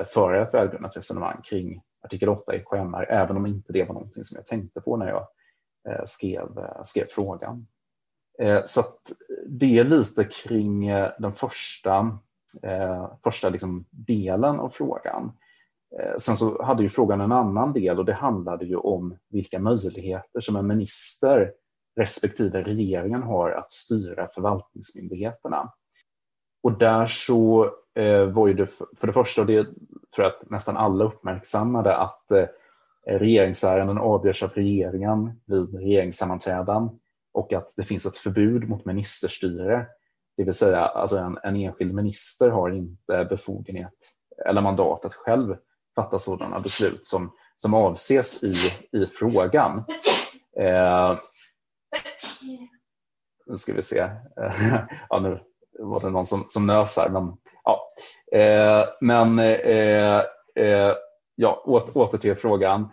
föra 0.06 0.42
ett 0.42 0.54
välgrundat 0.54 0.96
resonemang 0.96 1.42
kring 1.44 1.82
artikel 2.02 2.28
8 2.28 2.54
i 2.54 2.60
KMR, 2.60 3.06
även 3.10 3.36
om 3.36 3.46
inte 3.46 3.72
det 3.72 3.84
var 3.84 3.94
någonting 3.94 4.24
som 4.24 4.36
jag 4.36 4.46
tänkte 4.46 4.80
på 4.80 4.96
när 4.96 5.08
jag 5.08 5.28
skrev, 6.08 6.48
skrev 6.84 7.04
frågan. 7.08 7.66
Så 8.66 8.82
det 9.46 9.78
är 9.78 9.84
lite 9.84 10.24
kring 10.24 10.86
den 11.18 11.32
första, 11.32 12.18
första 13.24 13.48
liksom 13.48 13.84
delen 13.90 14.60
av 14.60 14.68
frågan. 14.68 15.32
Eh, 16.00 16.18
sen 16.18 16.36
så 16.36 16.62
hade 16.62 16.82
ju 16.82 16.88
frågan 16.88 17.20
en 17.20 17.32
annan 17.32 17.72
del 17.72 17.98
och 17.98 18.04
det 18.04 18.12
handlade 18.12 18.64
ju 18.64 18.76
om 18.76 19.16
vilka 19.30 19.58
möjligheter 19.58 20.40
som 20.40 20.56
en 20.56 20.66
minister 20.66 21.52
respektive 22.00 22.62
regeringen 22.62 23.22
har 23.22 23.50
att 23.50 23.72
styra 23.72 24.28
förvaltningsmyndigheterna. 24.28 25.72
Och 26.62 26.78
där 26.78 27.06
så 27.06 27.70
eh, 27.94 28.24
var 28.24 28.48
ju 28.48 28.54
det 28.54 28.66
för 28.66 29.06
det 29.06 29.12
första, 29.12 29.40
och 29.40 29.46
det 29.46 29.64
tror 29.64 29.74
jag 30.16 30.26
att 30.26 30.50
nästan 30.50 30.76
alla 30.76 31.04
uppmärksammade, 31.04 31.96
att 31.96 32.30
eh, 32.30 32.46
regeringsärenden 33.06 33.98
avgörs 33.98 34.42
av 34.42 34.50
regeringen 34.50 35.40
vid 35.46 35.74
regeringssammanträden 35.74 36.88
och 37.32 37.52
att 37.52 37.72
det 37.76 37.84
finns 37.84 38.06
ett 38.06 38.16
förbud 38.16 38.68
mot 38.68 38.84
ministerstyre. 38.84 39.86
Det 40.36 40.44
vill 40.44 40.54
säga 40.54 40.80
alltså 40.80 41.18
en, 41.18 41.38
en 41.42 41.56
enskild 41.56 41.94
minister 41.94 42.48
har 42.48 42.70
inte 42.70 43.26
befogenhet 43.30 43.94
eller 44.46 44.60
mandat 44.60 45.04
att 45.04 45.14
själv 45.14 45.56
fatta 45.94 46.18
sådana 46.18 46.60
beslut 46.60 47.06
som, 47.06 47.32
som 47.56 47.74
avses 47.74 48.42
i, 48.42 48.54
i 48.98 49.06
frågan. 49.06 49.84
Eh, 50.60 51.18
nu 53.46 53.58
ska 53.58 53.72
vi 53.72 53.82
se. 53.82 53.96
ja, 55.08 55.20
nu 55.20 55.40
var 55.78 56.00
det 56.00 56.10
någon 56.10 56.26
som, 56.26 56.44
som 56.48 56.68
här. 56.68 57.08
Men, 57.08 57.36
ja. 57.64 57.80
Eh, 58.38 58.84
men 59.00 59.38
eh, 59.38 60.18
eh 60.56 60.92
ja, 61.34 61.62
åter 61.66 62.18
till 62.18 62.36
frågan. 62.36 62.88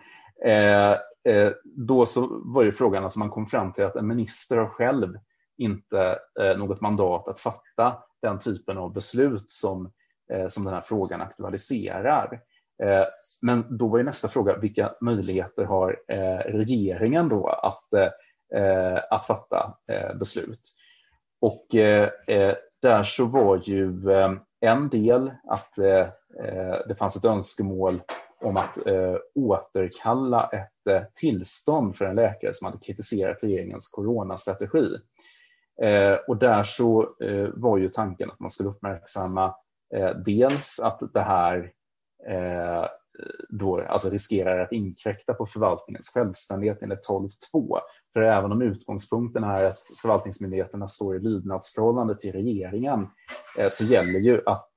Eh, 0.46 0.96
Eh, 1.28 1.52
då 1.64 2.06
så 2.06 2.40
var 2.44 2.62
ju 2.62 2.72
frågan, 2.72 3.04
alltså 3.04 3.18
man 3.18 3.30
kom 3.30 3.46
fram 3.46 3.72
till 3.72 3.84
att 3.84 3.96
en 3.96 4.06
minister 4.06 4.56
har 4.56 4.66
själv 4.66 5.18
inte 5.58 6.18
eh, 6.40 6.58
något 6.58 6.80
mandat 6.80 7.28
att 7.28 7.40
fatta 7.40 7.96
den 8.22 8.38
typen 8.38 8.78
av 8.78 8.92
beslut 8.92 9.50
som, 9.50 9.92
eh, 10.32 10.48
som 10.48 10.64
den 10.64 10.74
här 10.74 10.80
frågan 10.80 11.20
aktualiserar. 11.20 12.40
Eh, 12.82 13.04
men 13.40 13.76
då 13.78 13.88
var 13.88 13.98
ju 13.98 14.04
nästa 14.04 14.28
fråga, 14.28 14.58
vilka 14.58 14.94
möjligheter 15.00 15.64
har 15.64 16.00
eh, 16.08 16.38
regeringen 16.38 17.28
då 17.28 17.48
att, 17.48 17.92
eh, 17.92 19.00
att 19.10 19.26
fatta 19.26 19.78
beslut? 20.14 20.60
Och 21.40 21.66
där 22.82 23.02
så 23.04 23.26
var 23.26 23.60
ju 23.64 23.92
en 24.60 24.88
del 24.88 25.32
att 25.48 25.74
det 26.88 26.94
fanns 26.98 27.16
ett 27.16 27.24
önskemål 27.24 27.94
om 28.40 28.56
att 28.56 28.78
återkalla 29.34 30.50
ett 30.52 31.14
tillstånd 31.14 31.96
för 31.96 32.04
en 32.04 32.16
läkare 32.16 32.54
som 32.54 32.64
hade 32.64 32.78
kritiserat 32.78 33.44
regeringens 33.44 33.88
coronastrategi. 33.88 34.88
Och 36.28 36.36
där 36.36 36.62
så 36.64 37.14
var 37.54 37.78
ju 37.78 37.88
tanken 37.88 38.30
att 38.30 38.40
man 38.40 38.50
skulle 38.50 38.68
uppmärksamma 38.68 39.54
dels 40.24 40.80
att 40.80 41.00
det 41.14 41.22
här 41.22 41.72
eh, 42.28 42.86
då, 43.48 43.80
alltså 43.80 44.10
riskerar 44.10 44.58
att 44.58 44.72
inkräkta 44.72 45.34
på 45.34 45.46
förvaltningens 45.46 46.08
självständighet 46.08 46.82
enligt 46.82 47.06
12.2. 47.06 47.78
För 48.12 48.22
även 48.22 48.52
om 48.52 48.62
utgångspunkten 48.62 49.44
är 49.44 49.64
att 49.64 49.80
förvaltningsmyndigheterna 50.02 50.88
står 50.88 51.16
i 51.16 51.20
lydnadsförhållande 51.20 52.18
till 52.18 52.32
regeringen 52.32 53.08
eh, 53.58 53.68
så 53.70 53.84
gäller 53.84 54.18
ju 54.18 54.42
att 54.46 54.70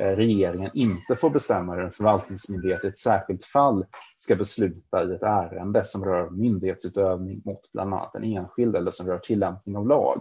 Eh, 0.00 0.16
regeringen 0.16 0.70
inte 0.74 1.16
får 1.16 1.30
bestämma 1.30 1.74
hur 1.74 1.82
en 1.82 1.92
förvaltningsmyndighet 1.92 2.84
i 2.84 2.88
ett 2.88 2.98
särskilt 2.98 3.44
fall 3.44 3.86
ska 4.16 4.36
besluta 4.36 5.04
i 5.04 5.14
ett 5.14 5.22
ärende 5.22 5.84
som 5.84 6.04
rör 6.04 6.30
myndighetsutövning 6.30 7.42
mot 7.44 7.72
bland 7.72 7.94
annat 7.94 8.14
en 8.14 8.24
enskild 8.24 8.76
eller 8.76 8.90
som 8.90 9.06
rör 9.06 9.18
tillämpning 9.18 9.76
av 9.76 9.88
lag. 9.88 10.20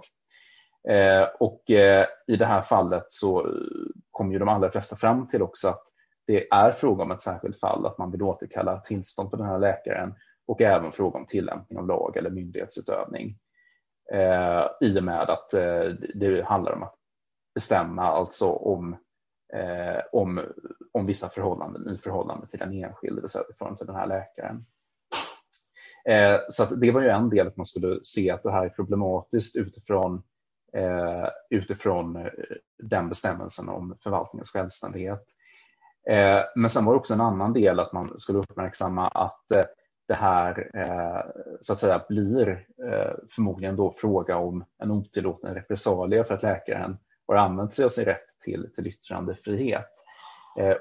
Eh, 0.89 1.27
och 1.39 1.72
eh, 1.72 2.05
i 2.27 2.36
det 2.36 2.46
här 2.46 2.62
fallet 2.62 3.05
så 3.08 3.48
kom 4.12 4.32
ju 4.32 4.39
de 4.39 4.50
allra 4.50 4.72
flesta 4.72 4.96
fram 4.96 5.27
till 5.27 5.41
också 5.41 5.67
att 5.67 5.84
det 6.27 6.47
är 6.51 6.71
fråga 6.71 7.03
om 7.03 7.11
ett 7.11 7.21
särskilt 7.21 7.59
fall, 7.59 7.85
att 7.85 7.97
man 7.97 8.11
vill 8.11 8.23
återkalla 8.23 8.79
tillstånd 8.79 9.31
på 9.31 9.37
den 9.37 9.45
här 9.45 9.59
läkaren 9.59 10.13
och 10.47 10.61
även 10.61 10.91
fråga 10.91 11.19
om 11.19 11.25
tillämpning 11.25 11.79
av 11.79 11.87
lag 11.87 12.17
eller 12.17 12.29
myndighetsutövning. 12.29 13.37
Eh, 14.13 14.65
I 14.81 14.99
och 14.99 15.03
med 15.03 15.29
att 15.29 15.53
eh, 15.53 15.85
det 16.15 16.45
handlar 16.45 16.71
om 16.71 16.83
att 16.83 16.95
bestämma 17.55 18.03
alltså 18.03 18.51
om 18.51 18.93
eh, 19.53 20.01
om, 20.11 20.41
om 20.91 21.05
vissa 21.05 21.27
förhållanden 21.27 21.95
i 21.95 21.97
förhållande 21.97 22.47
till 22.47 22.59
den 22.59 22.73
enskilde, 22.73 23.15
det 23.15 23.21
vill 23.21 23.29
säga 23.29 23.43
i 23.49 23.53
förhållande 23.53 23.77
till 23.77 23.87
den 23.87 23.95
här 23.95 24.07
läkaren. 24.07 24.65
Eh, 26.09 26.39
så 26.49 26.65
det 26.75 26.91
var 26.91 27.01
ju 27.01 27.09
en 27.09 27.29
del 27.29 27.47
att 27.47 27.57
man 27.57 27.65
skulle 27.65 27.99
se 28.03 28.31
att 28.31 28.43
det 28.43 28.51
här 28.51 28.65
är 28.65 28.69
problematiskt 28.69 29.55
utifrån, 29.55 30.23
eh, 30.77 31.27
utifrån 31.49 32.15
eh, 32.15 32.31
den 32.83 33.09
bestämmelsen 33.09 33.69
om 33.69 33.97
förvaltningens 34.03 34.51
självständighet. 34.51 35.23
Eh, 36.10 36.41
men 36.55 36.69
sen 36.69 36.86
var 36.86 36.93
det 36.93 37.00
också 37.00 37.13
en 37.13 37.22
annan 37.22 37.53
del 37.53 37.79
att 37.79 37.93
man 37.93 38.19
skulle 38.19 38.39
uppmärksamma 38.39 39.07
att 39.07 39.51
eh, 39.51 39.65
det 40.07 40.13
här 40.13 40.69
eh, 40.74 41.31
så 41.62 41.74
att 41.74 41.79
säga 41.79 42.05
blir 42.10 42.67
förmodligen 43.36 43.75
då 43.75 43.91
fråga 43.91 44.38
om 44.38 44.65
en 44.83 44.91
otillåten 44.91 45.55
repressalie 45.55 46.24
för 46.24 46.33
att 46.33 46.43
läkaren 46.43 46.98
har 47.27 47.36
använt 47.36 47.74
sig 47.74 47.86
av 47.86 47.89
sin 47.89 48.05
rätt 48.05 48.39
till, 48.43 48.69
till 48.75 48.88
yttrandefrihet. 48.88 49.89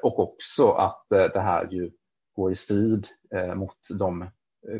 Och 0.03 0.19
också 0.19 0.71
att 0.73 1.07
det 1.09 1.41
här 1.41 1.69
ju 1.71 1.91
går 2.37 2.53
i 2.53 2.55
strid 2.55 3.07
mot 3.55 3.77
de 3.99 4.31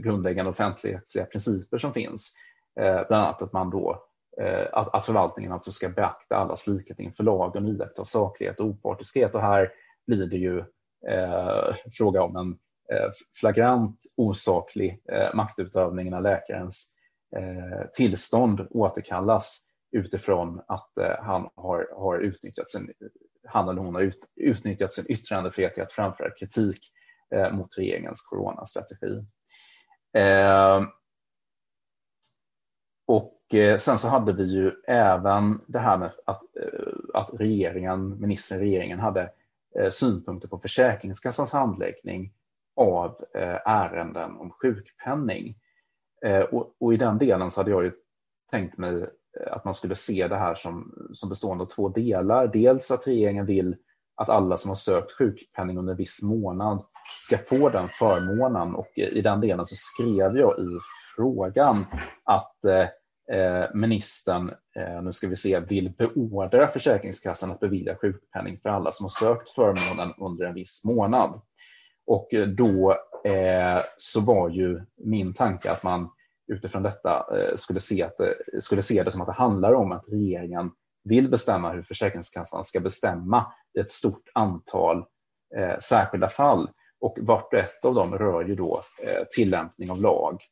grundläggande 0.03 0.51
offentlighetsliga 0.51 1.25
principer 1.25 1.79
som 1.79 1.93
finns. 1.93 2.35
Bland 2.75 3.13
annat 3.13 3.43
att 3.43 3.53
man 3.53 3.71
då 3.71 4.05
att, 4.73 4.95
att 4.95 5.07
förvaltningen 5.07 5.53
alltså 5.53 5.73
ska 5.73 5.89
beakta 5.89 6.37
allas 6.37 6.67
likhet 6.67 7.01
inför 7.01 7.25
lagen 7.25 7.65
och 7.65 7.71
iaktta 7.71 8.05
saklighet 8.05 8.61
och 8.61 8.67
opartiskhet. 8.67 9.35
Och 9.35 9.41
här 9.41 9.71
blir 10.07 10.27
det 10.27 10.37
ju 10.37 10.59
eh, 11.09 11.75
fråga 11.93 12.23
om 12.23 12.37
en 12.37 12.59
eh, 12.97 13.11
flagrant 13.41 14.01
osaklig 14.17 15.03
eh, 15.13 15.35
maktutövning 15.35 16.11
när 16.11 16.21
läkarens 16.21 16.95
eh, 17.37 17.87
tillstånd 17.95 18.67
återkallas 18.71 19.69
utifrån 19.93 20.63
att 20.69 20.99
eh, 20.99 21.25
han 21.25 21.49
har, 21.55 21.89
har 21.97 22.19
utnyttjat 22.19 22.71
sin, 22.71 22.93
han 23.47 23.69
eller 23.69 23.81
hon 23.81 23.95
har 23.95 24.03
ut, 24.03 24.21
utnyttjat 24.37 24.93
sin 24.93 25.05
yttrandefrihet 25.09 25.75
till 25.75 25.83
att 25.83 25.93
framföra 25.93 26.31
kritik 26.31 26.79
eh, 27.35 27.53
mot 27.53 27.79
regeringens 27.79 28.27
coronastrategi. 28.31 29.25
Eh, 30.17 30.83
och 33.07 33.55
eh, 33.55 33.77
sen 33.77 33.99
så 33.99 34.09
hade 34.09 34.33
vi 34.33 34.45
ju 34.45 34.73
även 34.87 35.61
det 35.67 35.79
här 35.79 35.99
med 35.99 36.11
att, 36.27 36.43
eh, 36.57 36.93
att 37.15 37.31
regeringen, 37.35 38.21
ministern 38.21 38.59
i 38.59 38.61
regeringen 38.61 38.99
hade 38.99 39.23
Eh, 39.23 39.42
Eh, 39.79 39.91
synpunkter 39.91 40.49
på 40.49 40.59
Försäkringskassans 40.59 41.53
handläggning 41.53 42.33
av 42.77 43.25
eh, 43.35 43.59
ärenden 43.65 44.37
om 44.37 44.51
sjukpenning. 44.51 45.57
Eh, 46.25 46.41
och, 46.41 46.77
och, 46.81 46.95
i 46.95 46.97
den 46.97 47.19
delen 47.19 47.51
så 47.51 47.61
hade 47.61 47.71
jag 47.71 47.85
ju 47.85 47.93
tänkt 48.51 48.79
mig 48.79 49.07
att 49.51 49.65
man 49.65 49.75
skulle 49.75 49.95
se 49.95 50.29
det 50.29 50.37
här 50.37 50.55
som, 50.55 50.95
som 51.13 51.29
bestående 51.29 51.65
av 51.65 51.69
två 51.69 51.89
delar. 51.89 52.47
Dels 52.47 52.91
att 52.91 53.07
regeringen 53.07 53.47
vill 53.47 53.77
att 54.15 54.29
alla 54.29 54.57
som 54.57 54.69
har 54.69 54.77
sökt 54.77 55.13
sjukpenning 55.13 55.79
under 55.79 55.93
en 55.93 55.97
viss 55.97 56.23
månad 56.23 56.85
ska 57.27 57.39
få 57.39 57.69
den 57.69 57.89
förmånen 57.89 58.75
och 58.75 58.99
i 58.99 59.23
den 59.23 59.41
delen 59.41 59.67
så 59.67 59.75
skrev 59.77 60.39
jag 60.39 60.59
i 60.59 60.79
frågan 61.17 61.87
att 62.25 62.57
Eh, 63.33 63.75
ministern, 63.75 64.49
eh, 64.77 65.03
nu 65.03 65.13
ska 65.13 65.29
vi 65.29 65.37
se, 65.37 65.61
vill 65.61 65.91
beordra 65.91 66.69
Försäkringskassan 66.69 67.51
att 67.51 67.61
bevilja 67.61 67.97
sjukpenning 67.97 68.59
för 68.63 68.69
alla 68.69 68.93
som 68.93 69.05
har 69.05 69.11
sökt 69.11 69.51
förmånen 69.51 70.15
under 70.19 70.47
en 70.47 70.55
viss 70.55 70.85
månad. 70.85 71.41
Och 72.07 72.35
eh, 72.35 72.47
då 72.47 72.97
så 73.97 74.21
var 74.21 74.49
ju 74.49 74.81
min 74.97 75.35
tanke 75.35 75.71
att 75.71 75.83
man 75.83 76.11
utifrån 76.53 76.83
detta 76.83 77.27
eh, 77.37 77.57
skulle 77.57 77.81
se, 77.81 78.03
att 78.03 78.17
det, 78.17 78.63
skulle 78.63 78.83
se 78.83 79.03
det 79.03 79.11
som 79.11 79.21
att 79.21 79.27
det 79.27 79.33
handlar 79.33 79.73
om 79.73 79.93
att 79.93 80.05
regeringen 80.09 80.71
vill 81.05 81.31
bestämma 81.31 81.73
hur 81.73 81.83
Försäkringskassan 81.83 82.65
ska 82.65 82.81
bestämma 82.81 83.53
i 83.79 83.81
ett 83.81 83.91
stort 83.91 84.29
antal 84.35 85.05
eh, 85.57 85.79
särskilda 85.79 86.29
fall. 86.29 86.71
Och 87.01 87.19
vart 87.21 87.53
och 87.53 87.59
ett 87.59 87.85
av 87.85 87.95
dem 87.95 88.19
rör 88.19 88.45
ju 88.45 88.55
då 88.55 88.83
tillämpning 89.35 89.91
av 89.91 90.03
lag 90.03 90.43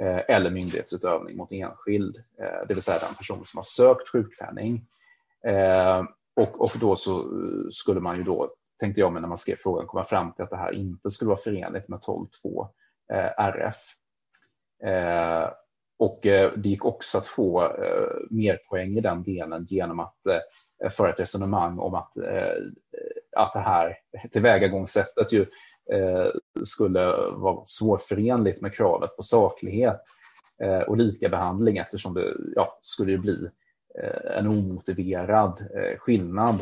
Eh, 0.00 0.20
eller 0.28 0.50
myndighetsutövning 0.50 1.36
mot 1.36 1.52
enskild, 1.52 2.16
eh, 2.16 2.66
det 2.68 2.74
vill 2.74 2.82
säga 2.82 2.98
den 2.98 3.14
person 3.14 3.44
som 3.44 3.58
har 3.58 3.64
sökt 3.64 4.08
sjukpenning. 4.08 4.86
Eh, 5.46 6.04
och, 6.36 6.60
och 6.60 6.72
då 6.80 6.96
så 6.96 7.28
skulle 7.70 8.00
man 8.00 8.16
ju 8.16 8.22
då, 8.22 8.50
tänkte 8.80 9.00
jag 9.00 9.12
mig 9.12 9.22
när 9.22 9.28
man 9.28 9.38
skrev 9.38 9.56
frågan, 9.56 9.86
komma 9.86 10.04
fram 10.04 10.32
till 10.32 10.44
att 10.44 10.50
det 10.50 10.56
här 10.56 10.72
inte 10.72 11.10
skulle 11.10 11.28
vara 11.28 11.38
förenligt 11.38 11.88
med 11.88 11.98
12.2 11.98 12.68
RF. 13.38 13.76
Och 15.98 16.18
det 16.22 16.68
gick 16.68 16.84
också 16.84 17.18
att 17.18 17.26
få 17.26 17.72
mer 18.30 18.56
poäng 18.68 18.98
i 18.98 19.00
den 19.00 19.22
delen 19.22 19.66
genom 19.68 20.00
att 20.00 20.16
föra 20.90 21.10
ett 21.10 21.20
resonemang 21.20 21.78
om 21.78 21.94
att, 21.94 22.12
att 23.36 23.52
det 23.52 23.60
här 23.60 23.96
tillvägagångssättet 24.32 25.32
ju 25.32 25.46
Eh, 25.92 26.30
skulle 26.64 27.06
vara 27.32 27.64
svårförenligt 27.66 28.60
med 28.60 28.74
kravet 28.74 29.16
på 29.16 29.22
saklighet 29.22 30.00
eh, 30.62 30.78
och 30.78 30.96
likabehandling 30.96 31.76
eftersom 31.76 32.14
det 32.14 32.34
ja, 32.54 32.78
skulle 32.80 33.18
bli 33.18 33.48
eh, 34.02 34.38
en 34.38 34.46
omotiverad 34.46 35.60
eh, 35.60 35.98
skillnad 35.98 36.54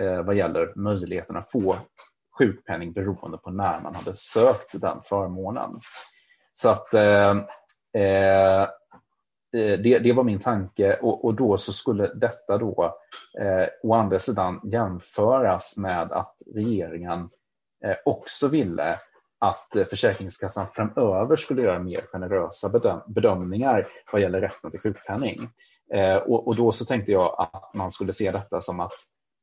eh, 0.00 0.22
vad 0.22 0.34
gäller 0.34 0.72
möjligheten 0.76 1.36
att 1.36 1.50
få 1.50 1.76
sjukpenning 2.38 2.92
beroende 2.92 3.38
på 3.38 3.50
när 3.50 3.80
man 3.80 3.94
hade 3.94 4.16
sökt 4.16 4.80
den 4.80 4.98
förmånen. 5.04 5.80
Så 6.54 6.68
att 6.68 6.94
eh, 6.94 7.34
det, 9.52 9.98
det, 9.98 10.12
var 10.12 10.24
min 10.24 10.40
tanke 10.40 10.96
och, 10.96 11.24
och, 11.24 11.34
då 11.34 11.58
så 11.58 11.72
skulle 11.72 12.14
detta 12.14 12.58
då 12.58 12.98
eh, 13.40 13.68
å 13.82 13.94
andra 13.94 14.18
sidan 14.18 14.60
jämföras 14.64 15.76
med 15.76 16.12
att 16.12 16.36
regeringen 16.54 17.28
Eh, 17.84 17.96
också 18.04 18.48
ville 18.48 18.96
att 19.40 19.76
eh, 19.76 19.84
Försäkringskassan 19.84 20.66
framöver 20.74 21.36
skulle 21.36 21.62
göra 21.62 21.78
mer 21.78 22.00
generösa 22.12 22.68
bedöm 22.68 23.00
bedömningar 23.06 23.86
vad 24.12 24.22
gäller 24.22 24.40
rätten 24.40 24.70
till 24.70 24.80
sjukpenning. 24.80 25.48
Eh, 25.94 26.16
och, 26.16 26.46
och, 26.46 26.56
då 26.56 26.72
så 26.72 26.84
tänkte 26.84 27.12
jag 27.12 27.34
att 27.38 27.74
man 27.74 27.92
skulle 27.92 28.12
se 28.12 28.30
detta 28.30 28.60
som 28.60 28.80
att 28.80 28.92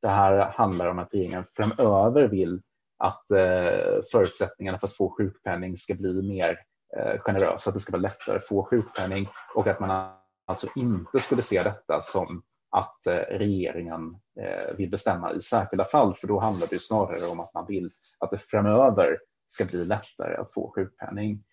det 0.02 0.08
här 0.08 0.38
handlar 0.38 0.86
om 0.86 0.98
att 0.98 1.14
regeringen 1.14 1.44
framöver 1.44 2.28
vill 2.28 2.62
att 2.98 3.30
eh, 3.30 4.02
förutsättningarna 4.12 4.78
för 4.78 4.86
att 4.86 4.96
få 4.96 5.14
sjukpenning 5.18 5.76
ska 5.76 5.94
bli 5.94 6.28
mer 6.28 6.56
eh, 6.96 7.18
generösa, 7.18 7.70
att 7.70 7.74
det 7.74 7.80
ska 7.80 7.92
vara 7.92 8.02
lättare 8.02 8.36
att 8.36 8.48
få 8.48 8.64
sjukpenning 8.64 9.28
och 9.54 9.66
att 9.66 9.80
man 9.80 10.12
alltså 10.46 10.66
inte 10.76 11.18
skulle 11.18 11.42
se 11.42 11.62
detta 11.62 12.02
som 12.02 12.42
att 12.70 13.06
eh, 13.06 13.38
regeringen 13.38 14.16
eh, 14.40 14.76
vill 14.76 14.90
bestämma 14.90 15.32
i 15.32 15.42
särskilda 15.42 15.84
fall 15.84 16.14
för 16.14 16.28
då 16.28 16.38
handlar 16.38 16.66
det 16.70 16.82
snarare 16.82 17.26
om 17.26 17.40
att 17.40 17.54
man 17.54 17.66
vill 17.66 17.88
att 18.18 18.30
det 18.30 18.38
framöver 18.38 19.18
ska 19.48 19.64
bli 19.64 19.84
lättare 19.84 20.36
att 20.36 20.52
få 20.52 20.72
sjukpenning. 20.74 21.44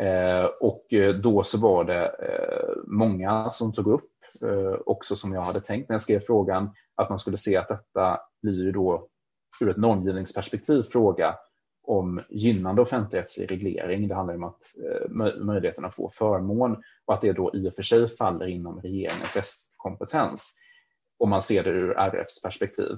Eh, 0.00 0.44
och 0.60 0.86
då 1.22 1.42
så 1.44 1.58
var 1.58 1.84
det 1.84 2.12
många 2.86 3.50
som 3.50 3.72
tog 3.72 3.86
upp, 3.86 4.10
också 4.86 5.16
som 5.16 5.32
jag 5.32 5.40
hade 5.40 5.60
tänkt 5.60 5.88
när 5.88 5.94
jag 5.94 6.00
skrev 6.00 6.20
frågan, 6.20 6.70
att 6.94 7.08
man 7.08 7.18
skulle 7.18 7.36
se 7.36 7.56
att 7.56 7.68
detta 7.68 8.20
blir 8.42 8.64
ju 8.64 8.72
då 8.72 9.08
ur 9.60 9.68
ett 9.68 9.76
normgivningsperspektiv 9.76 10.82
fråga 10.82 11.34
om 11.90 12.20
gynnande 12.28 12.82
offentlighetslig 12.82 13.50
reglering. 13.50 14.08
Det 14.08 14.14
handlar 14.14 14.34
om 14.34 14.44
att 14.44 14.62
eh, 14.84 15.10
möjligheten 15.44 15.84
att 15.84 15.94
få 15.94 16.10
förmån 16.12 16.82
och 17.06 17.14
att 17.14 17.20
det 17.20 17.32
då 17.32 17.50
i 17.54 17.68
och 17.68 17.74
för 17.74 17.82
sig 17.82 18.08
faller 18.08 18.46
inom 18.46 18.80
regeringens 18.80 19.68
kompetens 19.76 20.56
om 21.18 21.30
man 21.30 21.42
ser 21.42 21.64
det 21.64 21.70
ur 21.70 21.90
RFs 21.90 22.42
perspektiv. 22.42 22.96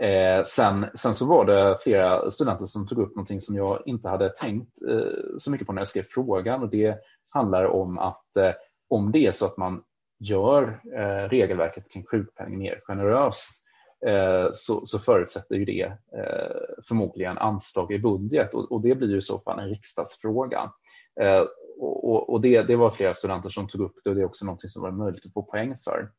Eh, 0.00 0.42
sen, 0.42 0.86
sen, 0.94 1.14
så 1.14 1.26
var 1.26 1.44
det 1.44 1.78
flera 1.80 2.30
studenter 2.30 2.64
som 2.64 2.88
tog 2.88 2.98
upp 2.98 3.16
någonting 3.16 3.40
som 3.40 3.56
jag 3.56 3.82
inte 3.86 4.08
hade 4.08 4.28
tänkt 4.28 4.82
eh, 4.88 5.38
så 5.38 5.50
mycket 5.50 5.66
på 5.66 5.72
när 5.72 5.80
jag 5.80 5.88
skrev 5.88 6.02
frågan 6.02 6.62
och 6.62 6.70
det 6.70 6.98
handlar 7.30 7.64
om 7.64 7.98
att 7.98 8.36
eh, 8.36 8.52
om 8.88 9.12
det 9.12 9.26
är 9.26 9.32
så 9.32 9.46
att 9.46 9.56
man 9.56 9.82
gör 10.18 10.80
eh, 10.96 11.28
regelverket 11.28 11.92
kring 11.92 12.04
sjukpenning 12.04 12.58
mer 12.58 12.80
generöst 12.86 13.50
eh, 13.50 13.65
Eh, 14.06 14.48
så, 14.52 14.86
så, 14.86 14.98
förutsätter 14.98 15.54
ju 15.54 15.64
det 15.64 15.82
eh, 16.16 16.56
förmodligen 16.88 17.38
anslag 17.38 17.92
i 17.92 17.98
budget 17.98 18.54
och, 18.54 18.72
och, 18.72 18.80
det 18.80 18.94
blir 18.94 19.08
ju 19.08 19.18
i 19.18 19.22
så 19.22 19.38
fall 19.38 19.58
en 19.58 19.68
riksdagsfråga. 19.68 20.72
Eh, 21.20 21.44
och, 21.78 22.30
och 22.30 22.40
det, 22.40 22.62
det, 22.62 22.76
var 22.76 22.90
flera 22.90 23.14
studenter 23.14 23.48
som 23.48 23.68
tog 23.68 23.80
upp 23.80 23.94
det 24.04 24.10
och 24.10 24.16
det 24.16 24.22
är 24.22 24.26
också 24.26 24.44
något 24.44 24.70
som 24.70 24.82
var 24.82 24.90
möjligt 24.90 25.26
att 25.26 25.32
få 25.32 25.42
poäng 25.42 25.76
för. 25.84 26.10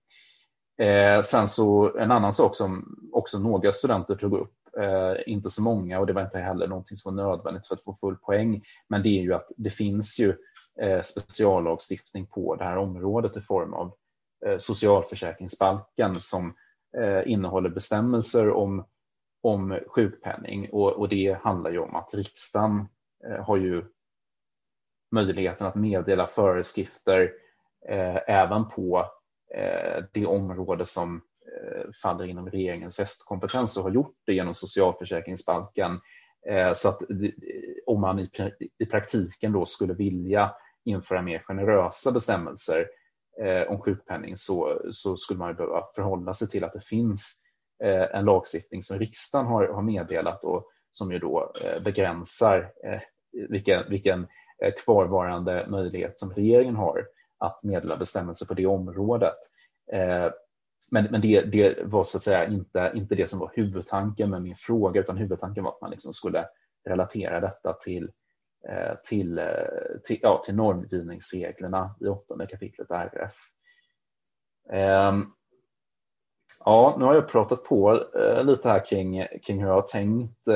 Eh, 0.81 1.21
sen 1.21 1.47
så 1.47 1.97
en 1.97 2.11
annan 2.11 2.33
sak 2.33 2.55
som 2.55 2.97
också 3.13 3.39
några 3.39 3.71
studenter 3.71 4.15
tog 4.15 4.33
upp, 4.33 4.53
eh, 4.79 5.33
inte 5.33 5.49
så 5.49 5.61
många 5.61 5.99
och 5.99 6.07
det 6.07 6.13
var 6.13 6.21
inte 6.21 6.39
heller 6.39 6.67
någonting 6.67 6.97
som 6.97 7.15
var 7.15 7.23
nödvändigt 7.23 7.67
för 7.67 7.75
att 7.75 7.83
få 7.83 7.93
full 7.93 8.15
poäng, 8.15 8.63
men 8.89 9.03
det 9.03 9.09
är 9.09 9.21
ju 9.21 9.33
att 9.33 9.47
det 9.57 9.69
finns 9.69 10.19
ju 10.19 10.33
eh, 10.81 11.01
speciallagstiftning 11.01 12.27
på 12.27 12.55
det 12.55 12.63
här 12.63 12.77
området 12.77 13.37
i 13.37 13.41
form 13.41 13.73
av 13.73 13.93
eh, 14.45 14.57
socialförsäkringsbalken 14.57 16.15
som 16.15 16.47
eh, 16.47 16.53
Eh, 16.97 17.31
innehåller 17.31 17.69
bestämmelser 17.69 18.49
om, 18.49 18.85
om 19.41 19.79
sjukpenning 19.87 20.69
och, 20.71 20.91
och 20.91 21.09
det 21.09 21.37
handlar 21.41 21.71
ju 21.71 21.79
om 21.79 21.95
att 21.95 22.13
riksdagen 22.13 22.87
eh, 23.27 23.45
har 23.45 23.57
ju 23.57 23.85
möjligheten 25.11 25.67
att 25.67 25.75
meddela 25.75 26.27
föreskrifter 26.27 27.31
eh, 27.89 28.17
även 28.27 28.69
på 28.69 29.05
Eh, 29.55 30.03
det 30.13 30.25
område 30.25 30.85
som 30.85 31.15
eh, 31.15 31.91
faller 32.03 32.25
inom 32.25 32.49
regeringens 32.49 32.99
restkompetens 32.99 33.77
och 33.77 33.83
har 33.83 33.91
gjort 33.91 34.15
det 34.25 34.33
genom 34.33 34.55
socialförsäkringsbalken. 34.55 35.99
Så 36.75 36.89
att 36.89 37.01
om 37.85 38.01
man 38.01 38.19
i 38.79 38.85
praktiken 38.85 39.51
då 39.51 39.65
skulle 39.65 39.93
vilja 39.93 40.55
införa 40.85 41.21
mer 41.21 41.39
generösa 41.39 42.11
bestämmelser 42.11 42.87
Eh, 43.41 43.71
om 43.71 43.81
sjukpenning 43.81 44.37
så, 44.37 44.81
så 44.91 45.17
skulle 45.17 45.39
man 45.39 45.55
behöva 45.55 45.83
förhålla 45.95 46.33
sig 46.33 46.47
till 46.47 46.63
att 46.63 46.73
det 46.73 46.85
finns 46.85 47.41
eh, 47.83 48.15
en 48.15 48.25
lagstiftning 48.25 48.83
som 48.83 48.99
riksdagen 48.99 49.45
har, 49.45 49.67
har 49.67 49.81
meddelat 49.81 50.43
och 50.43 50.67
som 50.91 51.11
ju 51.11 51.19
då 51.19 51.51
eh, 51.65 51.83
begränsar 51.83 52.71
vilken, 53.49 53.89
vilken 53.89 54.27
kvarvarande 54.85 55.65
möjlighet 55.69 56.19
som 56.19 56.33
regeringen 56.33 56.75
har 56.75 57.05
att 57.37 57.63
meddela 57.63 57.97
bestämmelser 57.97 58.45
på 58.45 58.53
det 58.53 58.65
området. 58.65 59.37
Men, 60.91 61.03
men 61.11 61.21
det, 61.21 61.41
det, 61.41 61.77
var 61.83 62.03
så 62.03 62.17
att 62.17 62.23
säga 62.23 62.47
inte, 62.47 62.91
inte 62.95 63.15
det 63.15 63.29
som 63.29 63.39
var 63.39 63.51
huvudtanken 63.55 64.29
med 64.29 64.41
min 64.41 64.55
fråga 64.55 65.01
utan 65.01 65.17
huvudtanken 65.17 65.63
var 65.63 65.71
att 65.71 65.81
man 65.81 65.91
liksom 65.91 66.13
skulle 66.13 66.45
relatera 66.89 67.39
detta 67.39 67.73
till, 67.73 68.03
eh, 68.03 68.09
Eh, 68.69 68.95
till, 69.03 69.39
eh, 69.39 69.45
till, 70.05 70.19
ja, 70.21 70.41
till 70.45 70.55
normgivningsreglerna 70.55 71.95
i 72.01 72.07
åttonde 72.07 72.47
kapitlet 72.47 72.91
RF. 72.91 73.35
Ehm, 74.71 75.25
ja, 76.65 76.95
nu 76.99 77.05
har 77.05 77.15
jag 77.15 77.29
pratat 77.29 77.63
på 77.63 78.03
eh, 78.15 78.43
lite 78.43 78.69
här 78.69 78.85
kring, 78.85 79.27
kring 79.43 79.59
hur 79.59 79.67
jag 79.67 79.75
har 79.75 79.87
tänkt 79.87 80.47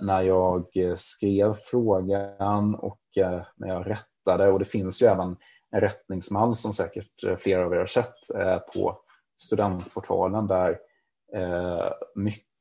när 0.00 0.22
jag 0.22 0.66
skrev 0.96 1.54
frågan 1.54 2.74
och 2.74 3.00
när 3.56 3.68
jag 3.68 3.90
rättade 3.90 4.50
och 4.50 4.58
det 4.58 4.64
finns 4.64 5.02
ju 5.02 5.06
även 5.06 5.36
en 5.70 5.80
rättningsmall 5.80 6.56
som 6.56 6.72
säkert 6.72 7.38
flera 7.38 7.66
av 7.66 7.72
er 7.72 7.78
har 7.78 7.86
sett 7.86 8.14
på 8.74 8.98
studentportalen 9.42 10.46
där 10.46 10.78
mycket 12.14 12.51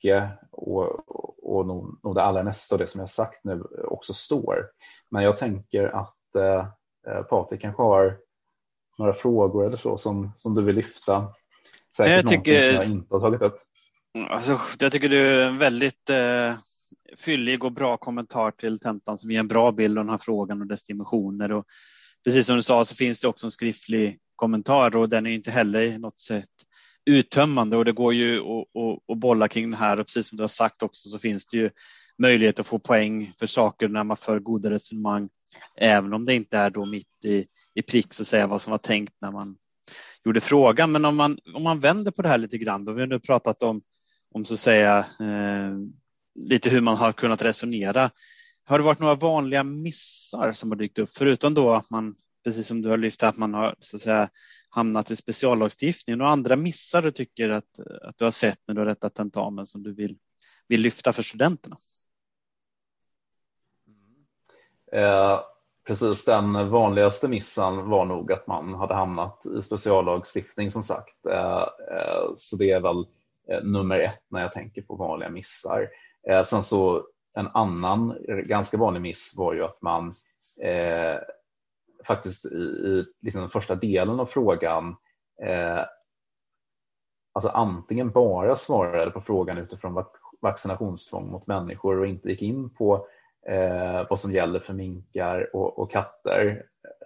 och, 0.52 1.10
och 1.44 1.68
nog, 1.68 2.00
nog 2.04 2.16
det 2.16 2.24
allra 2.24 2.44
mesta 2.44 2.76
av 2.76 2.80
det 2.80 2.88
som 2.88 3.00
jag 3.00 3.10
sagt 3.10 3.44
nu 3.44 3.62
också 3.84 4.14
står. 4.14 4.66
Men 5.12 5.24
jag 5.24 5.38
tänker 5.38 5.84
att 5.84 6.36
eh, 6.36 6.68
eh, 7.08 7.24
Patrik 7.24 7.62
kanske 7.62 7.82
har 7.84 8.18
några 8.98 9.14
frågor 9.14 9.66
eller 9.66 9.78
så 9.78 9.98
som, 9.98 10.32
som 10.36 10.56
du 10.56 10.62
vill 10.62 10.76
lyfta. 10.76 11.34
Säkert 11.96 12.16
jag 12.16 12.28
tycker, 12.28 12.60
som 12.60 12.76
jag 12.76 12.92
inte 12.92 13.16
har 13.16 13.22
tagit 13.22 13.42
upp. 13.42 13.60
Alltså, 14.30 14.60
jag 14.80 14.92
tycker 14.92 15.10
du 15.10 15.42
är 15.42 15.48
en 15.48 15.58
väldigt 15.58 16.10
eh, 16.10 16.54
fyllig 17.18 17.64
och 17.64 17.72
bra 17.72 17.98
kommentar 17.98 18.52
till 18.52 18.80
tentan 18.80 19.18
som 19.18 19.32
ger 19.32 19.40
en 19.40 19.48
bra 19.48 19.72
bild 19.72 19.98
av 19.98 20.06
den 20.06 20.12
här 20.12 20.18
frågan 20.18 20.62
och 20.62 20.68
dess 20.68 20.84
dimensioner. 20.84 21.52
Och 21.52 21.66
precis 22.24 22.48
som 22.48 22.56
du 22.56 22.64
sa 22.64 22.86
så 22.86 22.96
finns 22.96 23.22
det 23.22 23.28
också 23.28 23.48
en 23.48 23.52
skriftlig 23.52 24.20
kommentar 24.36 24.96
och 24.96 25.10
den 25.10 25.26
är 25.26 25.32
inte 25.32 25.52
heller 25.52 25.82
i 25.82 25.98
något 25.98 26.20
sätt 26.20 26.50
uttömmande 27.06 27.78
och 27.78 27.86
det 27.86 27.92
går 27.92 28.14
ju 28.14 28.40
att, 29.12 29.20
bolla 29.20 29.48
kring 29.48 29.72
det 29.72 29.78
här 29.78 30.00
och 30.00 30.06
precis 30.06 30.28
som 30.28 30.38
du 30.38 30.44
har 30.44 30.48
sagt 30.48 30.84
också 30.84 31.10
så 31.10 31.20
finns 31.20 31.46
det 31.46 31.58
ju 31.58 31.70
möjlighet 32.18 32.60
att 32.60 32.68
få 32.68 32.80
poäng 32.80 33.34
för 33.40 33.46
saker 33.46 33.88
när 33.88 34.04
man 34.04 34.18
för 34.18 34.40
goda 34.40 34.70
resonemang 34.70 35.30
även 35.76 36.14
om 36.14 36.26
det 36.26 36.36
inte 36.36 36.58
är 36.58 36.70
då 36.70 36.86
mitt 36.86 37.26
i, 37.26 37.46
i 37.74 37.82
prick 37.82 38.14
så 38.14 38.22
att 38.22 38.28
säga 38.28 38.48
vad 38.48 38.62
som 38.62 38.72
var 38.72 38.78
tänkt 38.78 39.14
när 39.22 39.32
man 39.32 39.56
gjorde 40.26 40.42
frågan. 40.42 40.92
Men 40.92 41.06
om 41.06 41.16
man, 41.16 41.38
om 41.56 41.64
man 41.64 41.80
vänder 41.80 42.12
på 42.12 42.22
det 42.22 42.30
här 42.30 42.38
lite 42.38 42.58
grann, 42.58 42.86
då 42.86 42.92
vi 42.92 43.02
har 43.02 43.08
nu 43.08 43.20
pratat 43.20 43.64
om, 43.64 43.82
om 44.34 44.46
så 44.46 44.54
att 44.54 44.60
säga 44.60 44.98
eh, 45.00 45.78
lite 46.36 46.70
hur 46.70 46.82
man 46.82 46.98
har 46.98 47.14
kunnat 47.14 47.42
resonera. 47.42 48.12
Har 48.64 48.78
det 48.80 48.86
varit 48.86 49.00
några 49.00 49.16
vanliga 49.16 49.64
missar 49.64 50.54
som 50.54 50.72
har 50.72 50.78
dykt 50.78 51.00
upp 51.00 51.10
förutom 51.10 51.54
då 51.54 51.72
att 51.72 51.90
man, 51.90 52.16
precis 52.44 52.68
som 52.68 52.82
du 52.82 52.90
har 52.90 52.98
lyft, 52.98 53.24
att 53.24 53.38
man 53.38 53.54
har 53.54 53.76
så 53.80 53.96
att 53.96 54.02
säga 54.02 54.30
hamnat 54.72 55.12
i 55.12 55.16
speciallagstiftningen 55.16 56.22
och 56.22 56.30
andra 56.30 56.56
missar 56.56 57.02
du 57.02 57.12
tycker 57.12 57.50
att, 57.50 57.80
att 58.02 58.18
du 58.18 58.24
har 58.24 58.32
sett 58.32 58.60
när 58.68 58.76
du 58.76 58.82
har 58.82 58.86
rättat 58.86 59.16
tentamen 59.16 59.66
som 59.66 59.84
du 59.84 59.94
vill, 59.94 60.18
vill 60.68 60.82
lyfta 60.82 61.14
för 61.14 61.24
studenterna? 61.24 61.78
Eh, 64.92 65.40
precis, 65.88 66.26
den 66.26 66.70
vanligaste 66.70 67.28
missen 67.28 67.90
var 67.90 68.06
nog 68.06 68.32
att 68.32 68.48
man 68.48 68.74
hade 68.74 68.94
hamnat 68.94 69.46
i 69.46 69.62
speciallagstiftning 69.62 70.72
som 70.72 70.84
sagt. 70.84 71.26
Eh, 71.26 71.68
eh, 71.92 72.34
så 72.38 72.56
det 72.56 72.72
är 72.72 72.80
väl 72.80 73.06
eh, 73.50 73.64
nummer 73.64 74.00
ett 74.00 74.24
när 74.30 74.42
jag 74.42 74.52
tänker 74.52 74.82
på 74.82 74.96
vanliga 74.96 75.30
missar. 75.30 75.90
Eh, 76.30 76.44
sen 76.44 76.64
så 76.64 77.06
en 77.34 77.48
annan 77.48 78.18
ganska 78.46 78.78
vanlig 78.78 79.02
miss 79.02 79.34
var 79.38 79.54
ju 79.54 79.64
att 79.64 79.82
man 79.82 80.14
eh, 80.64 81.20
faktiskt 82.08 82.46
i, 82.46 82.58
i 82.58 83.06
liksom 83.22 83.42
den 83.42 83.50
första 83.50 83.76
delen 83.76 84.20
av 84.20 84.26
frågan 84.26 84.96
eh, 85.44 85.86
alltså 87.34 87.50
antingen 87.50 88.12
bara 88.12 88.56
svarade 88.56 89.12
på 89.12 89.22
frågan 89.22 89.58
utifrån 89.58 90.06
vaccinationstvång 90.42 91.32
mot 91.32 91.48
människor 91.48 92.00
och 92.00 92.08
inte 92.08 92.30
gick 92.30 92.42
in 92.42 92.70
på 92.70 93.08
eh, 93.48 94.06
vad 94.10 94.20
som 94.20 94.32
gäller 94.32 94.60
för 94.60 94.74
minkar 94.74 95.56
och, 95.56 95.80
och 95.80 95.92
katter. 95.92 96.66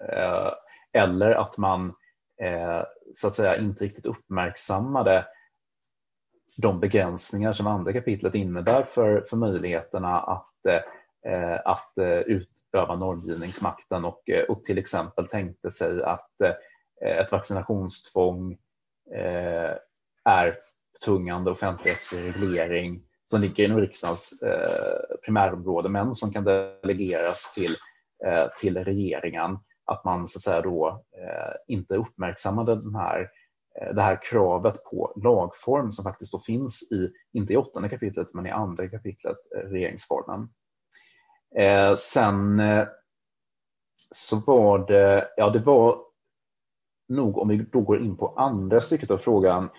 Eh, 0.09 0.51
eller 0.93 1.31
att 1.31 1.57
man 1.57 1.93
eh, 2.41 2.81
så 3.15 3.27
att 3.27 3.35
säga 3.35 3.57
inte 3.57 3.83
riktigt 3.83 4.05
uppmärksammade 4.05 5.25
de 6.57 6.79
begränsningar 6.79 7.53
som 7.53 7.67
andra 7.67 7.93
kapitlet 7.93 8.35
innebär 8.35 8.83
för, 8.83 9.25
för 9.29 9.37
möjligheterna 9.37 10.19
att, 10.19 10.65
eh, 11.25 11.59
att 11.65 11.97
eh, 11.97 12.19
ut, 12.19 12.49
utöva 12.75 12.95
normgivningsmakten 12.95 14.05
och, 14.05 14.29
eh, 14.29 14.43
och 14.43 14.65
till 14.65 14.77
exempel 14.77 15.27
tänkte 15.27 15.71
sig 15.71 16.03
att 16.03 16.41
eh, 16.41 17.17
ett 17.19 17.31
vaccinationstvång 17.31 18.51
eh, 19.15 19.73
är 20.25 20.57
betungande 20.93 21.51
offentlighetsreglering 21.51 23.01
som 23.25 23.41
ligger 23.41 23.65
inom 23.65 23.79
riksdagens 23.79 24.41
eh, 24.41 25.17
primärområde 25.25 25.89
men 25.89 26.15
som 26.15 26.31
kan 26.31 26.43
delegeras 26.43 27.53
till, 27.53 27.71
eh, 28.25 28.47
till 28.59 28.77
regeringen. 28.83 29.57
Att 29.85 30.05
man 30.05 30.27
så 30.27 30.39
att 30.39 30.43
säga 30.43 30.61
då 30.61 31.03
inte 31.67 31.95
uppmärksammade 31.95 32.75
den 32.75 32.95
här, 32.95 33.29
det 33.93 34.01
här 34.01 34.19
kravet 34.31 34.83
på 34.83 35.13
lagform 35.23 35.91
som 35.91 36.03
faktiskt 36.03 36.31
då 36.31 36.39
finns 36.39 36.91
i, 36.91 37.11
inte 37.33 37.53
i 37.53 37.57
åttonde 37.57 37.89
kapitlet 37.89 38.33
men 38.33 38.45
i 38.45 38.51
andra 38.51 38.89
kapitlet 38.89 39.37
regeringsformen. 39.65 40.49
Eh, 41.57 41.95
sen 41.95 42.59
eh, 42.59 42.87
så 44.11 44.35
var 44.35 44.87
det, 44.87 45.27
ja 45.37 45.49
det 45.49 45.59
var 45.59 45.99
nog 47.07 47.37
om 47.37 47.47
vi 47.47 47.57
då 47.57 47.81
går 47.81 48.01
in 48.01 48.17
på 48.17 48.27
andra 48.27 48.81
stycket 48.81 49.11
av 49.11 49.17
frågan 49.17 49.69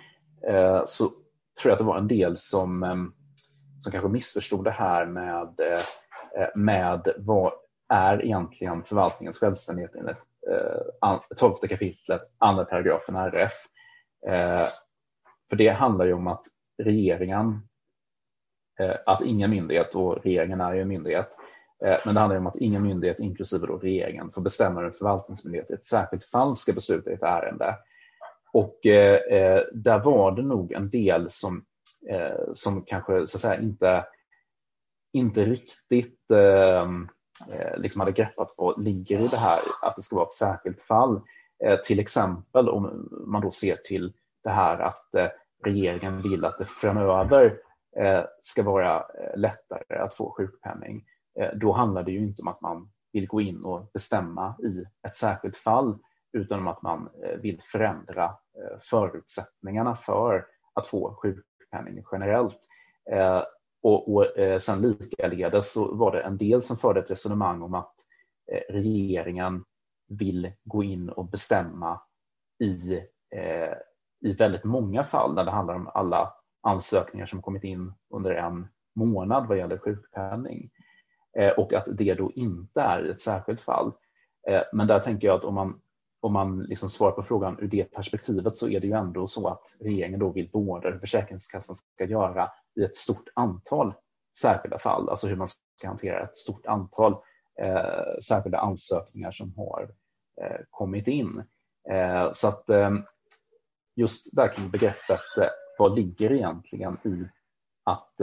eh, 0.48 0.82
så 0.86 1.04
tror 1.60 1.70
jag 1.70 1.72
att 1.72 1.78
det 1.78 1.84
var 1.84 1.98
en 1.98 2.08
del 2.08 2.36
som, 2.36 2.82
eh, 2.82 2.96
som 3.80 3.92
kanske 3.92 4.08
missförstod 4.08 4.64
det 4.64 4.70
här 4.70 5.06
med, 5.06 5.60
eh, 5.60 5.80
eh 6.42 6.48
med 6.54 7.08
vad 7.18 7.52
är 7.88 8.24
egentligen 8.24 8.84
förvaltningens 8.84 9.38
självständighet 9.38 9.94
enligt 9.94 10.16
eh, 10.50 11.20
12 11.36 11.54
kapitlet, 11.54 12.22
andra 12.38 12.64
paragrafen 12.64 13.16
RF. 13.16 13.52
Eh, 14.26 14.68
för 15.50 15.56
det 15.56 15.68
handlar 15.68 16.06
ju 16.06 16.12
om 16.12 16.26
att 16.26 16.46
regeringen, 16.82 17.68
att 19.06 19.22
ingen 19.22 19.50
myndighet, 19.50 19.94
och 19.94 20.24
regeringen 20.24 20.60
är 20.60 20.74
ju 20.74 20.82
en 20.82 20.88
myndighet, 20.88 21.36
Eh, 21.38 21.55
Eh, 21.84 21.98
men 22.04 22.14
det 22.14 22.20
handlar 22.20 22.38
om 22.38 22.46
att 22.46 22.56
ingen 22.56 22.82
myndighet, 22.82 23.20
inklusive 23.20 23.66
då 23.66 23.76
regeringen, 23.76 24.30
får 24.30 24.42
bestämma 24.42 24.80
hur 24.80 24.86
en 24.86 24.92
förvaltningsmyndighet 24.92 25.70
i 25.70 25.74
ett 25.74 25.84
särskilt 25.84 26.24
fall 26.24 26.56
ska 26.56 26.72
besluta 26.72 27.10
i 27.10 27.14
ett 27.14 27.22
ärende. 27.22 27.76
Och 28.52 28.86
eh, 28.86 29.14
eh, 29.14 29.62
där 29.72 29.98
var 29.98 30.32
det 30.32 30.42
nog 30.42 30.72
en 30.72 30.90
del 30.90 31.30
som, 31.30 31.64
eh, 32.08 32.52
som 32.54 32.82
kanske 32.82 33.26
så 33.26 33.36
att 33.36 33.40
säga, 33.40 33.60
inte, 33.60 34.04
inte 35.12 35.44
riktigt 35.44 36.30
ehm, 36.30 37.08
eh, 37.52 37.78
liksom 37.78 38.00
hade 38.00 38.12
greppat 38.12 38.54
vad 38.56 38.82
ligger 38.82 39.20
i 39.20 39.28
det 39.28 39.36
här 39.36 39.60
att 39.82 39.96
det 39.96 40.02
ska 40.02 40.16
vara 40.16 40.26
ett 40.26 40.32
särskilt 40.32 40.80
fall. 40.80 41.20
Eh, 41.64 41.80
till 41.80 42.00
exempel 42.00 42.68
om 42.68 43.08
man 43.26 43.42
då 43.42 43.50
ser 43.50 43.76
till 43.76 44.12
det 44.44 44.50
här 44.50 44.78
att 44.78 45.08
regeringen 45.64 46.22
vill 46.22 46.44
att 46.44 46.58
det 46.58 46.64
framöver 46.64 47.58
ska 48.42 48.62
vara 48.62 49.06
lättare 49.36 49.98
att 49.98 50.14
få 50.14 50.34
sjukpenning 50.36 51.04
Eh, 51.40 51.50
då 51.54 51.72
handlar 51.72 52.02
det 52.02 52.12
ju 52.12 52.18
inte 52.18 52.42
om 52.42 52.48
att 52.48 52.60
man 52.60 52.90
vill 53.12 53.26
gå 53.26 53.40
in 53.40 53.64
och 53.64 53.90
bestämma 53.92 54.56
i 54.62 54.84
ett 55.08 55.16
särskilt 55.16 55.56
fall 55.56 55.98
utan 56.32 56.58
om 56.58 56.68
att 56.68 56.82
man 56.82 57.10
eh, 57.24 57.36
vill 57.36 57.60
förändra 57.62 58.24
eh, 58.24 58.78
förutsättningarna 58.80 59.96
för 59.96 60.46
att 60.74 60.88
få 60.88 61.14
sjukpenning 61.14 62.04
generellt. 62.12 62.60
Och, 63.82 64.14
och 64.14 64.26
sen 64.60 64.82
likaledes 64.82 65.72
så 65.72 65.94
var 65.94 66.12
det 66.12 66.20
en 66.20 66.36
del 66.36 66.62
som 66.62 66.76
förde 66.76 67.00
ett 67.00 67.10
resonemang 67.10 67.62
om 67.62 67.74
att 67.74 67.94
regeringen 68.68 69.64
vill 70.08 70.52
gå 70.64 70.82
in 70.82 71.08
och 71.08 71.30
bestämma 71.30 72.00
i, 72.64 73.00
i 74.24 74.32
väldigt 74.32 74.64
många 74.64 75.04
fall 75.04 75.34
när 75.34 75.44
det 75.44 75.50
handlar 75.50 75.74
om 75.74 75.90
alla 75.94 76.34
ansökningar 76.62 77.26
som 77.26 77.42
kommit 77.42 77.64
in 77.64 77.92
under 78.10 78.30
en 78.30 78.68
månad 78.94 79.48
vad 79.48 79.58
gäller 79.58 79.78
sjukpenning. 79.78 80.70
Eh, 81.38 81.50
och 81.50 81.72
att 81.72 81.84
det 81.88 82.14
då 82.14 82.32
inte 82.34 82.80
är 82.80 83.04
ett 83.04 83.20
särskilt 83.20 83.60
fall. 83.60 83.92
Eh, 84.48 84.62
men 84.72 84.86
där 84.86 85.00
tänker 85.00 85.26
jag 85.26 85.36
att 85.36 85.44
om 85.44 85.54
man, 85.54 85.80
om 86.20 86.32
man 86.32 86.62
liksom 86.62 86.88
svarar 86.88 87.12
på 87.12 87.22
frågan 87.22 87.58
ur 87.60 87.68
det 87.68 87.84
perspektivet 87.84 88.56
så 88.56 88.68
är 88.68 88.80
det 88.80 88.86
ju 88.86 88.92
ändå 88.92 89.26
så 89.26 89.48
att 89.48 89.76
regeringen 89.80 90.20
då 90.20 90.30
vill 90.30 90.50
båda 90.52 90.90
hur 90.90 90.98
Försäkringskassan 90.98 91.76
ska 91.76 92.04
göra 92.04 92.50
i 92.80 92.84
ett 92.84 92.96
stort 92.96 93.28
antal 93.34 93.94
särskilda 94.38 94.78
fall, 94.78 95.08
alltså 95.08 95.26
hur 95.26 95.36
man 95.36 95.48
ska 95.48 95.88
hantera 95.88 96.22
ett 96.22 96.36
stort 96.36 96.66
antal 96.66 97.12
eh, 97.60 98.20
särskilda 98.22 98.58
ansökningar 98.58 99.30
som 99.30 99.54
har 99.56 99.90
eh, 100.42 100.60
kommit 100.70 101.08
in. 101.08 101.42
Eh, 101.90 102.32
så 102.32 102.48
att 102.48 102.68
eh, 102.70 102.90
just 103.96 104.36
där 104.36 104.54
kring 104.54 104.70
begreppet 104.70 105.38
eh, 105.40 105.48
vad 105.78 105.94
ligger 105.94 106.32
egentligen 106.32 106.96
i 107.04 107.28
att 107.84 108.20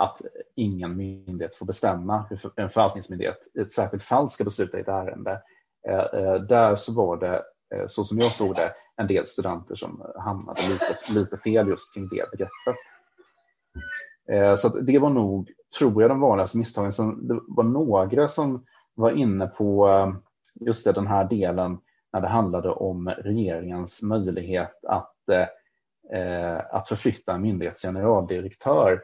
att 0.00 0.20
ingen 0.54 0.96
myndighet 0.96 1.56
får 1.56 1.66
bestämma 1.66 2.24
hur 2.30 2.40
en 2.56 2.70
förvaltningsmyndighet 2.70 3.38
i 3.54 3.60
ett 3.60 3.72
särskilt 3.72 4.02
fall 4.02 4.30
ska 4.30 4.44
besluta 4.44 4.78
i 4.78 4.80
ett 4.80 4.88
ärende. 4.88 5.42
Eh, 5.88 6.20
eh, 6.20 6.34
där 6.34 6.76
så 6.76 6.94
var 6.94 7.16
det, 7.16 7.42
eh, 7.74 7.86
så 7.86 8.04
som 8.04 8.18
jag 8.18 8.30
såg 8.32 8.54
det, 8.54 8.72
en 8.96 9.06
del 9.06 9.26
studenter 9.26 9.74
som 9.74 10.02
hamnade 10.16 10.60
lite, 10.68 10.96
lite 11.20 11.36
fel 11.36 11.68
just 11.68 11.94
kring 11.94 12.08
det 12.08 12.30
begreppet. 12.30 12.76
Så 14.58 14.68
det 14.68 14.98
var 14.98 15.10
nog, 15.10 15.50
tror 15.78 16.02
jag, 16.02 16.10
de 16.10 16.20
vanligaste 16.20 16.58
misstagen. 16.58 16.92
Sen 16.92 17.26
det 17.26 17.40
var 17.48 17.64
några 17.64 18.28
som 18.28 18.64
var 18.94 19.10
inne 19.10 19.46
på 19.46 19.88
just 20.60 20.84
det, 20.84 20.92
den 20.92 21.06
här 21.06 21.24
delen 21.24 21.78
när 22.12 22.20
det 22.20 22.28
handlade 22.28 22.70
om 22.70 23.08
regeringens 23.08 24.02
möjlighet 24.02 24.84
att, 24.84 25.14
att 26.70 26.88
förflytta 26.88 27.34
en 27.34 27.42
myndighets 27.42 27.82
generaldirektör. 27.82 29.00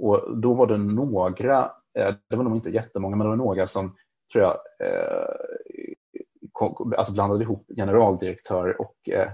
Och 0.00 0.36
då 0.36 0.54
var 0.54 0.66
det 0.66 0.78
några, 0.78 1.70
eh, 1.98 2.14
det 2.28 2.36
var 2.36 2.44
nog 2.44 2.56
inte 2.56 2.70
jättemånga, 2.70 3.16
men 3.16 3.24
det 3.24 3.28
var 3.28 3.36
några 3.36 3.66
som 3.66 3.96
tror 4.32 4.44
jag 4.44 4.58
eh, 4.88 6.24
kom, 6.52 6.94
alltså 6.98 7.12
blandade 7.12 7.44
ihop 7.44 7.66
generaldirektör 7.76 8.80
och, 8.80 9.08
eh, 9.08 9.30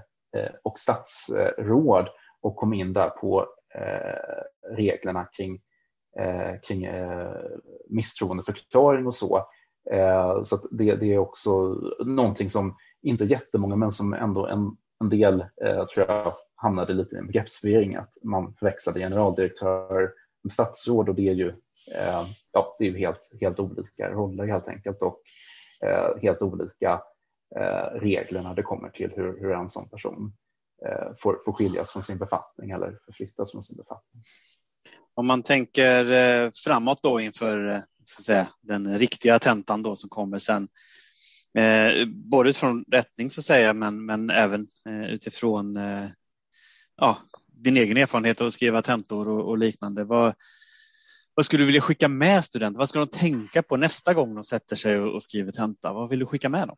och 0.62 0.78
statsråd 0.78 2.08
och 2.40 2.56
kom 2.56 2.74
in 2.74 2.92
där 2.92 3.08
på 3.08 3.46
reglerna 4.68 5.28
kring, 5.36 5.60
kring 6.62 6.88
misstroendeförklaring 7.88 9.06
och 9.06 9.14
så. 9.14 9.46
Så 10.44 10.56
det, 10.70 10.94
det, 10.94 11.14
är 11.14 11.18
också 11.18 11.50
någonting 12.04 12.50
som 12.50 12.76
inte 13.02 13.24
jättemånga, 13.24 13.76
men 13.76 13.90
som 13.90 14.14
ändå 14.14 14.46
en, 14.46 14.76
en 15.00 15.08
del 15.08 15.44
tror 15.94 16.06
jag 16.08 16.32
hamnade 16.54 16.92
lite 16.92 17.16
i 17.16 17.18
en 17.18 17.26
begreppsförvirring 17.26 17.96
att 17.96 18.16
man 18.22 18.54
förväxlade 18.54 19.00
generaldirektör 19.00 20.12
statsråd 20.50 21.08
och 21.08 21.14
det 21.14 21.28
är 21.28 21.34
ju, 21.34 21.48
eh, 21.94 22.26
ja, 22.52 22.76
det 22.78 22.86
är 22.86 22.90
ju 22.90 22.98
helt, 22.98 23.30
helt 23.40 23.60
olika 23.60 24.10
roller 24.10 24.46
helt 24.46 24.68
enkelt 24.68 25.02
och 25.02 25.20
eh, 25.82 26.22
helt 26.22 26.42
olika 26.42 27.02
eh, 27.56 28.00
regler 28.00 28.42
när 28.42 28.54
det 28.54 28.62
kommer 28.62 28.88
till 28.88 29.10
hur, 29.16 29.40
hur 29.40 29.52
en 29.52 29.70
sån 29.70 29.88
person 29.88 30.32
eh, 30.86 31.16
får, 31.18 31.38
får 31.44 31.52
skiljas 31.52 31.92
från 31.92 32.02
sin 32.02 32.18
befattning 32.18 32.70
eller 32.70 32.98
förflyttas 33.06 33.52
från 33.52 33.62
sin 33.62 33.76
befattning. 33.76 34.22
Om 35.14 35.26
man 35.26 35.42
tänker 35.42 36.12
eh, 36.12 36.50
framåt 36.64 37.02
då 37.02 37.20
inför 37.20 37.68
eh, 37.68 37.80
så 38.04 38.20
att 38.20 38.24
säga, 38.24 38.48
den 38.60 38.98
riktiga 38.98 39.38
tentan 39.38 39.82
då 39.82 39.96
som 39.96 40.10
kommer 40.10 40.38
sen. 40.38 40.68
Eh, 41.58 42.06
både 42.08 42.50
utifrån 42.50 42.84
rättning 42.92 43.30
så 43.30 43.40
att 43.40 43.44
säga, 43.44 43.72
men, 43.72 44.06
men 44.06 44.30
även 44.30 44.66
eh, 44.88 45.04
utifrån 45.04 45.76
eh, 45.76 46.08
ja, 46.96 47.18
din 47.56 47.76
egen 47.76 47.96
erfarenhet 47.96 48.40
av 48.40 48.46
att 48.46 48.52
skriva 48.52 48.82
tentor 48.82 49.28
och, 49.28 49.48
och, 49.48 49.58
liknande. 49.58 50.04
Vad, 50.04 50.34
vad 51.34 51.46
skulle 51.46 51.62
du 51.62 51.66
vilja 51.66 51.80
skicka 51.80 52.08
med 52.08 52.44
studenter? 52.44 52.78
Vad 52.78 52.88
ska 52.88 52.98
de 52.98 53.08
tänka 53.08 53.62
på 53.62 53.76
nästa 53.76 54.14
gång 54.14 54.34
de 54.34 54.44
sätter 54.44 54.76
sig 54.76 55.00
och, 55.00 55.14
och 55.14 55.22
skriver 55.22 55.52
tenta? 55.52 55.92
Vad 55.92 56.10
vill 56.10 56.18
du 56.18 56.26
skicka 56.26 56.48
med 56.48 56.68
dem? 56.68 56.76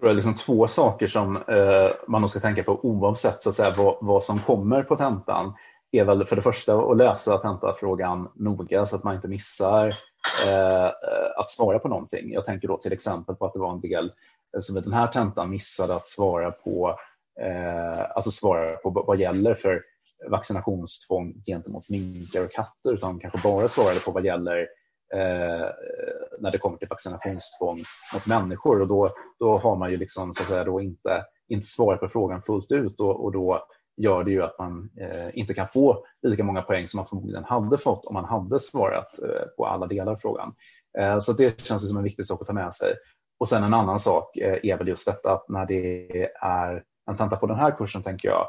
Det 0.00 0.08
är 0.08 0.14
liksom 0.14 0.34
två 0.34 0.68
saker 0.68 1.06
som 1.06 1.36
eh, 1.36 1.90
man 2.08 2.20
nog 2.20 2.30
ska 2.30 2.40
tänka 2.40 2.62
på 2.62 2.84
oavsett 2.84 3.42
så 3.42 3.50
att 3.50 3.56
säga, 3.56 3.74
vad, 3.76 3.96
vad 4.00 4.24
som 4.24 4.38
kommer 4.38 4.82
på 4.82 4.96
tentan 4.96 5.54
är 5.92 6.04
väl 6.04 6.26
för 6.26 6.36
det 6.36 6.42
första 6.42 6.74
att 6.74 6.96
läsa 6.96 7.38
tentafrågan 7.38 8.28
noga 8.34 8.86
så 8.86 8.96
att 8.96 9.04
man 9.04 9.14
inte 9.14 9.28
missar 9.28 9.86
eh, 10.48 10.90
att 11.36 11.50
svara 11.50 11.78
på 11.78 11.88
någonting. 11.88 12.32
Jag 12.32 12.44
tänker 12.44 12.68
då 12.68 12.76
till 12.76 12.92
exempel 12.92 13.34
på 13.34 13.46
att 13.46 13.52
det 13.52 13.58
var 13.58 13.72
en 13.72 13.80
del 13.80 14.12
som 14.58 14.76
i 14.76 14.80
den 14.80 14.92
här 14.92 15.06
tentan 15.06 15.50
missade 15.50 15.94
att 15.94 16.06
svara 16.06 16.50
på, 16.50 16.88
eh, 16.88 16.96
Eh, 17.42 18.10
alltså 18.14 18.30
svara 18.30 18.76
på 18.76 18.90
vad 18.90 19.18
gäller 19.18 19.54
för 19.54 19.82
vaccinationstvång 20.30 21.34
gentemot 21.46 21.88
minkar 21.88 22.44
och 22.44 22.52
katter 22.52 22.92
utan 22.92 23.18
kanske 23.18 23.48
bara 23.48 23.68
svarade 23.68 24.00
på 24.00 24.10
vad 24.10 24.24
gäller 24.24 24.58
eh, 25.14 25.66
när 26.38 26.50
det 26.52 26.58
kommer 26.58 26.78
till 26.78 26.88
vaccinationstvång 26.88 27.78
mot 28.14 28.26
människor 28.26 28.80
och 28.80 28.88
då, 28.88 29.10
då 29.38 29.58
har 29.58 29.76
man 29.76 29.90
ju 29.90 29.96
liksom 29.96 30.34
så 30.34 30.42
att 30.42 30.48
säga 30.48 30.64
då 30.64 30.80
inte, 30.80 31.24
inte 31.48 31.66
svarat 31.66 32.00
på 32.00 32.08
frågan 32.08 32.42
fullt 32.42 32.72
ut 32.72 33.00
och, 33.00 33.24
och 33.24 33.32
då 33.32 33.66
gör 33.96 34.24
det 34.24 34.30
ju 34.30 34.42
att 34.42 34.58
man 34.58 34.90
eh, 35.00 35.38
inte 35.38 35.54
kan 35.54 35.68
få 35.68 36.04
lika 36.22 36.44
många 36.44 36.62
poäng 36.62 36.88
som 36.88 36.98
man 36.98 37.06
förmodligen 37.06 37.44
hade 37.44 37.78
fått 37.78 38.04
om 38.04 38.14
man 38.14 38.24
hade 38.24 38.60
svarat 38.60 39.18
eh, 39.18 39.46
på 39.56 39.66
alla 39.66 39.86
delar 39.86 40.12
av 40.12 40.16
frågan. 40.16 40.54
Eh, 40.98 41.18
så 41.18 41.32
det 41.32 41.60
känns 41.60 41.88
som 41.88 41.96
en 41.96 42.04
viktig 42.04 42.26
sak 42.26 42.40
att 42.40 42.46
ta 42.46 42.52
med 42.52 42.74
sig. 42.74 42.94
Och 43.38 43.48
sen 43.48 43.64
en 43.64 43.74
annan 43.74 44.00
sak 44.00 44.36
eh, 44.36 44.58
är 44.62 44.78
väl 44.78 44.88
just 44.88 45.06
detta 45.06 45.32
att 45.32 45.48
när 45.48 45.66
det 45.66 46.26
är 46.40 46.82
en 47.10 47.16
tenta 47.16 47.36
på 47.36 47.46
den 47.46 47.56
här 47.58 47.70
kursen 47.70 48.02
tänker 48.02 48.28
jag 48.28 48.48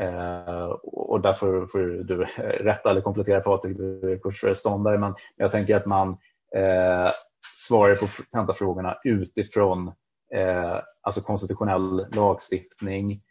eh, 0.00 0.64
och 0.82 1.20
därför 1.20 1.66
får 1.66 1.78
du 1.78 2.24
rätta 2.64 2.90
eller 2.90 3.00
komplettera 3.00 3.40
Patrik, 3.40 3.76
du 3.76 4.12
är 4.12 4.18
kursföreståndare, 4.18 4.98
men 4.98 5.14
jag 5.36 5.50
tänker 5.50 5.76
att 5.76 5.86
man 5.86 6.08
eh, 6.56 7.10
svarar 7.54 7.94
på 7.94 8.06
tentafrågorna 8.32 8.98
utifrån 9.04 9.88
eh, 10.34 10.80
alltså 11.02 11.20
konstitutionell 11.20 12.06
lagstiftning, 12.14 13.22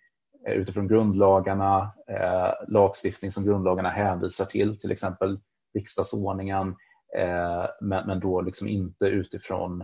Eh, 0.48 0.54
utifrån 0.54 0.88
grundlagarna, 0.88 1.94
eh, 2.08 2.52
lagstiftning 2.68 3.32
som 3.32 3.46
grundlagarna 3.46 3.90
hänvisar 3.90 4.46
till, 4.46 4.80
till 4.80 4.92
exempel 4.92 5.40
riksdagsordningen, 5.74 6.76
eh, 7.18 7.66
men, 7.82 8.08
men 8.08 8.20
då 8.20 8.42
liksom 8.42 8.68
inte 8.68 9.06
utifrån 9.06 9.82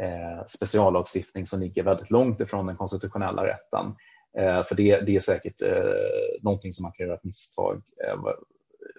eh, 0.00 0.46
speciallagstiftning 0.46 1.46
som 1.46 1.60
ligger 1.60 1.82
väldigt 1.82 2.10
långt 2.10 2.40
ifrån 2.40 2.66
den 2.66 2.76
konstitutionella 2.76 3.46
rätten. 3.46 3.94
Eh, 4.38 4.64
för 4.64 4.74
det, 4.74 5.00
det 5.00 5.16
är 5.16 5.20
säkert 5.20 5.62
eh, 5.62 6.42
någonting 6.42 6.72
som 6.72 6.82
man 6.82 6.92
kan 6.92 7.06
göra 7.06 7.16
ett 7.16 7.24
misstag. 7.24 7.82
Eh, 8.06 8.16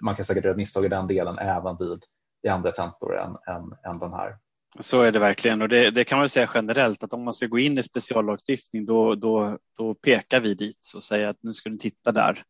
man 0.01 0.15
kan 0.15 0.25
säkert 0.25 0.43
göra 0.43 0.51
ett 0.51 0.57
misstag 0.57 0.85
i 0.85 0.89
den 0.89 1.07
delen 1.07 1.37
även 1.37 1.77
vid 1.79 2.03
i 2.43 2.47
andra 2.47 2.71
tentor 2.71 3.19
än, 3.19 3.55
än, 3.55 3.91
än 3.91 3.99
den 3.99 4.13
här. 4.13 4.37
Så 4.79 5.01
är 5.01 5.11
det 5.11 5.19
verkligen 5.19 5.61
och 5.61 5.69
det, 5.69 5.91
det, 5.91 6.03
kan 6.03 6.19
man 6.19 6.29
säga 6.29 6.49
generellt 6.53 7.03
att 7.03 7.13
om 7.13 7.23
man 7.23 7.33
ska 7.33 7.47
gå 7.47 7.59
in 7.59 7.77
i 7.77 7.83
speciallagstiftning 7.83 8.85
då, 8.85 9.15
då, 9.15 9.57
då 9.77 9.95
pekar 9.95 10.39
vi 10.39 10.53
dit 10.53 10.91
och 10.95 11.03
säger 11.03 11.27
att 11.27 11.37
nu 11.41 11.53
ska 11.53 11.69
ni 11.69 11.77
titta 11.77 12.11
där. 12.11 12.43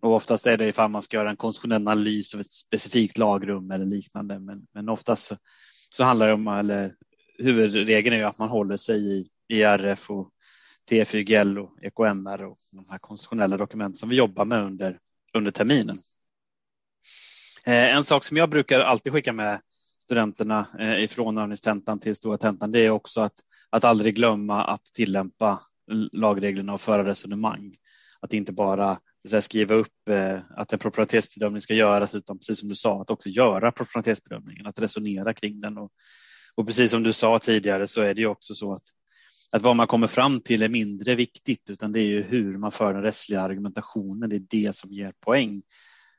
Och 0.00 0.14
oftast 0.14 0.46
är 0.46 0.56
det 0.56 0.66
ifall 0.66 0.90
man 0.90 1.02
ska 1.02 1.16
göra 1.16 1.30
en 1.30 1.36
konstitutionell 1.36 1.88
analys 1.88 2.34
av 2.34 2.40
ett 2.40 2.50
specifikt 2.50 3.18
lagrum 3.18 3.70
eller 3.70 3.84
liknande. 3.84 4.38
Men, 4.38 4.66
men 4.74 4.88
oftast 4.88 5.26
så, 5.26 5.36
så 5.90 6.04
handlar 6.04 6.28
det 6.28 6.34
om, 6.34 6.48
eller 6.48 6.94
huvudregeln 7.38 8.14
är 8.14 8.18
ju 8.20 8.26
att 8.26 8.38
man 8.38 8.48
håller 8.48 8.76
sig 8.76 9.18
i 9.18 9.28
IRF 9.48 10.10
och 10.10 10.30
TFYGL 10.90 11.58
och 11.58 11.70
EKMR 11.82 12.42
och 12.42 12.58
de 12.72 12.84
här 12.90 12.98
konstitutionella 12.98 13.56
dokument 13.56 13.98
som 13.98 14.08
vi 14.08 14.16
jobbar 14.16 14.44
med 14.44 14.62
under, 14.62 14.98
under 15.34 15.50
terminen. 15.50 15.98
Eh, 17.64 17.96
en 17.96 18.04
sak 18.04 18.24
som 18.24 18.36
jag 18.36 18.50
brukar 18.50 18.80
alltid 18.80 19.12
skicka 19.12 19.32
med 19.32 19.60
studenterna 20.02 20.66
eh, 20.78 21.04
ifrån 21.04 21.38
övningstentan 21.38 22.00
till 22.00 22.16
stora 22.16 22.38
tentan, 22.38 22.72
det 22.72 22.78
är 22.78 22.90
också 22.90 23.20
att, 23.20 23.34
att 23.70 23.84
aldrig 23.84 24.14
glömma 24.14 24.64
att 24.64 24.84
tillämpa 24.84 25.60
lagreglerna 26.12 26.74
och 26.74 26.80
föra 26.80 27.04
resonemang. 27.04 27.76
Att 28.20 28.32
inte 28.32 28.52
bara 28.52 28.98
här, 29.32 29.40
skriva 29.40 29.74
upp 29.74 30.08
eh, 30.08 30.38
att 30.56 30.72
en 30.72 30.78
proportionalitetsbedömning 30.78 31.60
ska 31.60 31.74
göras, 31.74 32.14
utan 32.14 32.38
precis 32.38 32.58
som 32.58 32.68
du 32.68 32.74
sa, 32.74 33.02
att 33.02 33.10
också 33.10 33.28
göra 33.28 33.72
proportionalitetsbedömningen, 33.72 34.66
att 34.66 34.78
resonera 34.78 35.34
kring 35.34 35.60
den. 35.60 35.78
Och, 35.78 35.92
och 36.54 36.66
precis 36.66 36.90
som 36.90 37.02
du 37.02 37.12
sa 37.12 37.38
tidigare 37.38 37.86
så 37.86 38.02
är 38.02 38.14
det 38.14 38.20
ju 38.20 38.26
också 38.26 38.54
så 38.54 38.72
att, 38.72 38.82
att 39.52 39.62
vad 39.62 39.76
man 39.76 39.86
kommer 39.86 40.06
fram 40.06 40.40
till 40.40 40.62
är 40.62 40.68
mindre 40.68 41.14
viktigt, 41.14 41.70
utan 41.70 41.92
det 41.92 42.00
är 42.00 42.06
ju 42.06 42.22
hur 42.22 42.58
man 42.58 42.72
för 42.72 42.94
den 42.94 43.02
rättsliga 43.02 43.40
argumentationen. 43.40 44.30
Det 44.30 44.36
är 44.36 44.46
det 44.50 44.76
som 44.76 44.92
ger 44.92 45.12
poäng. 45.20 45.62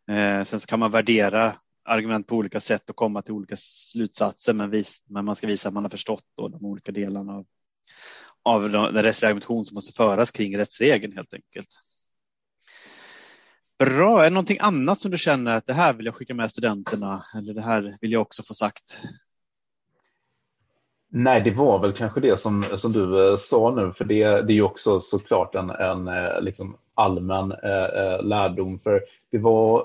Eh, 0.09 0.43
sen 0.43 0.59
så 0.59 0.67
kan 0.67 0.79
man 0.79 0.91
värdera 0.91 1.55
argument 1.85 2.27
på 2.27 2.35
olika 2.35 2.59
sätt 2.59 2.89
och 2.89 2.95
komma 2.95 3.21
till 3.21 3.33
olika 3.33 3.55
slutsatser, 3.57 4.53
men, 4.53 4.69
vis, 4.69 5.03
men 5.09 5.25
man 5.25 5.35
ska 5.35 5.47
visa 5.47 5.67
att 5.67 5.73
man 5.73 5.83
har 5.83 5.89
förstått 5.89 6.25
då 6.37 6.47
de 6.47 6.65
olika 6.65 6.91
delarna 6.91 7.33
av, 7.33 7.45
av 8.43 8.71
den 8.71 9.03
rättsliga 9.03 9.27
argumentation 9.27 9.65
som 9.65 9.75
måste 9.75 9.93
föras 9.93 10.31
kring 10.31 10.57
rättsregeln 10.57 11.13
helt 11.13 11.33
enkelt. 11.33 11.69
Bra, 13.79 14.19
är 14.19 14.23
det 14.23 14.29
någonting 14.29 14.57
annat 14.59 14.99
som 14.99 15.11
du 15.11 15.17
känner 15.17 15.55
att 15.55 15.65
det 15.65 15.73
här 15.73 15.93
vill 15.93 16.05
jag 16.05 16.15
skicka 16.15 16.33
med 16.33 16.51
studenterna 16.51 17.23
eller 17.37 17.53
det 17.53 17.61
här 17.61 17.97
vill 18.01 18.11
jag 18.11 18.21
också 18.21 18.43
få 18.43 18.53
sagt? 18.53 19.01
Nej, 21.15 21.41
det 21.41 21.51
var 21.51 21.79
väl 21.79 21.91
kanske 21.91 22.19
det 22.19 22.39
som, 22.39 22.63
som 22.63 22.91
du 22.91 23.29
eh, 23.29 23.35
sa 23.35 23.71
nu, 23.75 23.91
för 23.91 24.05
det, 24.05 24.23
det 24.23 24.53
är 24.53 24.55
ju 24.55 24.63
också 24.63 24.99
såklart 24.99 25.55
en, 25.55 25.69
en 25.69 26.07
eh, 26.07 26.41
liksom 26.41 26.77
allmän 26.93 27.51
eh, 27.51 27.85
eh, 27.85 28.23
lärdom. 28.23 28.79
För 28.79 29.01
det 29.31 29.37
var 29.37 29.79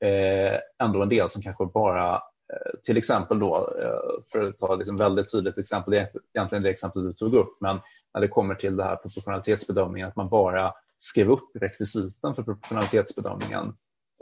eh, 0.00 0.58
ändå 0.82 1.02
en 1.02 1.08
del 1.08 1.28
som 1.28 1.42
kanske 1.42 1.66
bara, 1.66 2.14
eh, 2.14 2.80
till 2.82 2.96
exempel 2.96 3.38
då, 3.38 3.56
eh, 3.56 4.22
för 4.32 4.42
att 4.42 4.58
ta 4.58 4.74
liksom 4.74 4.96
väldigt 4.96 5.32
tydligt 5.32 5.58
exempel, 5.58 5.90
det 5.90 6.00
är 6.00 6.10
egentligen 6.34 6.62
det 6.62 6.70
exempel 6.70 7.04
du 7.04 7.12
tog 7.12 7.34
upp, 7.34 7.56
men 7.60 7.80
när 8.14 8.20
det 8.20 8.28
kommer 8.28 8.54
till 8.54 8.76
det 8.76 8.84
här 8.84 8.96
proportionalitetsbedömningen, 8.96 10.08
att 10.08 10.16
man 10.16 10.28
bara 10.28 10.74
skrev 10.98 11.30
upp 11.30 11.50
rekvisiten 11.54 12.34
för 12.34 12.42
proportionalitetsbedömningen 12.42 13.76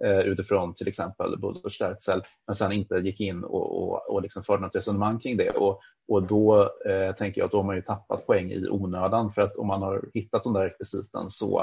eh, 0.05 0.21
utifrån 0.21 0.75
till 0.75 0.89
exempel 0.89 1.39
Buller-Sterzel, 1.39 2.23
men 2.47 2.57
sen 2.57 2.73
inte 2.73 2.95
gick 2.95 3.21
in 3.21 3.45
och, 3.45 3.83
och, 3.83 4.11
och 4.11 4.23
liksom 4.23 4.43
förde 4.43 4.63
något 4.63 4.77
resonemang 4.77 5.19
kring 5.21 5.37
det. 5.37 5.51
Och, 5.51 5.81
och 6.09 6.27
då 6.27 6.73
eh, 6.89 7.15
tänker 7.15 7.41
jag 7.41 7.47
att 7.47 7.53
då 7.53 7.59
har 7.59 7.65
man 7.65 7.77
ju 7.77 7.83
tappat 7.83 8.27
poäng 8.27 8.53
i 8.53 8.69
onödan, 8.69 9.33
för 9.33 9.43
att 9.43 9.57
om 9.57 9.67
man 9.67 9.83
har 9.83 10.11
hittat 10.15 10.45
de 10.45 10.53
där 10.53 10.61
rekvisiten 10.61 11.31
så 11.31 11.61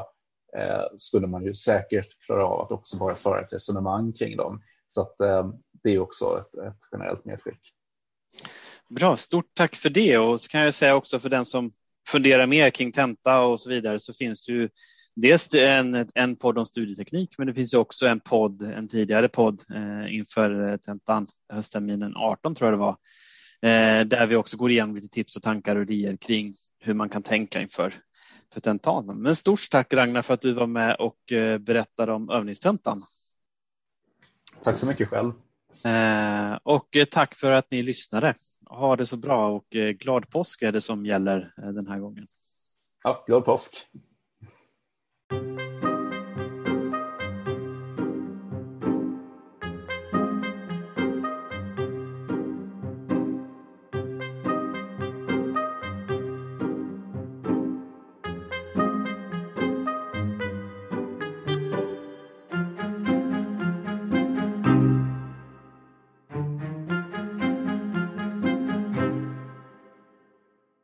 eh, 0.57 0.83
skulle 0.97 1.27
man 1.27 1.45
ju 1.45 1.53
säkert 1.53 2.19
klara 2.25 2.45
av 2.45 2.61
att 2.61 2.71
också 2.71 2.97
bara 2.97 3.15
föra 3.15 3.41
ett 3.41 3.53
resonemang 3.53 4.13
kring 4.13 4.37
dem. 4.37 4.61
Så 4.89 5.01
att, 5.01 5.21
eh, 5.21 5.49
det 5.83 5.89
är 5.89 5.99
också 5.99 6.39
ett, 6.39 6.59
ett 6.67 6.79
generellt 6.91 7.25
medskick. 7.25 7.73
Bra, 8.89 9.17
stort 9.17 9.51
tack 9.53 9.75
för 9.75 9.89
det 9.89 10.17
och 10.17 10.41
så 10.41 10.49
kan 10.49 10.61
jag 10.61 10.73
säga 10.73 10.95
också 10.95 11.19
för 11.19 11.29
den 11.29 11.45
som 11.45 11.71
funderar 12.07 12.45
mer 12.45 12.69
kring 12.69 12.91
tenta 12.91 13.41
och 13.41 13.59
så 13.59 13.69
vidare 13.69 13.99
så 13.99 14.13
finns 14.13 14.45
det 14.45 14.51
ju 14.51 14.69
dels 15.21 15.53
en, 15.53 16.09
en 16.15 16.35
podd 16.35 16.57
om 16.57 16.65
studieteknik 16.65 17.37
men 17.37 17.47
det 17.47 17.53
finns 17.53 17.73
också 17.73 18.07
en 18.07 18.19
podd, 18.19 18.61
en 18.61 18.87
tidigare 18.87 19.27
podd 19.27 19.63
eh, 19.75 20.15
inför 20.15 20.77
tentan 20.77 21.27
höstterminen 21.53 22.13
18 22.15 22.55
tror 22.55 22.71
jag 22.71 22.79
det 22.79 22.83
var, 22.83 22.97
eh, 23.61 24.05
där 24.05 24.27
vi 24.27 24.35
också 24.35 24.57
går 24.57 24.71
igenom 24.71 24.95
lite 24.95 25.07
tips 25.07 25.35
och 25.35 25.41
tankar 25.41 25.75
och 25.75 25.81
idéer 25.81 26.17
kring 26.17 26.53
hur 26.79 26.93
man 26.93 27.09
kan 27.09 27.23
tänka 27.23 27.61
inför 27.61 27.93
för 28.53 28.61
tentamen. 28.61 29.21
Men 29.21 29.35
stort 29.35 29.59
tack 29.71 29.93
Ragnar 29.93 30.21
för 30.21 30.33
att 30.33 30.41
du 30.41 30.53
var 30.53 30.67
med 30.67 30.95
och 30.95 31.31
eh, 31.31 31.57
berättade 31.57 32.13
om 32.13 32.29
övningstentan. 32.29 33.03
Tack 34.63 34.79
så 34.79 34.87
mycket 34.87 35.09
själv. 35.09 35.33
Eh, 35.85 36.59
och 36.63 36.95
eh, 36.95 37.05
tack 37.05 37.35
för 37.35 37.51
att 37.51 37.71
ni 37.71 37.81
lyssnade. 37.81 38.35
Ha 38.69 38.95
det 38.95 39.05
så 39.05 39.17
bra 39.17 39.49
och 39.49 39.67
glad 39.99 40.29
påsk 40.29 40.61
är 40.61 40.71
det 40.71 40.81
som 40.81 41.05
gäller 41.05 41.51
den 41.57 41.87
här 41.87 41.99
gången. 41.99 42.27
Ja, 43.03 43.23
glad 43.27 43.45
påsk. 43.45 43.87
Thank 45.29 45.59
you. 45.59 45.68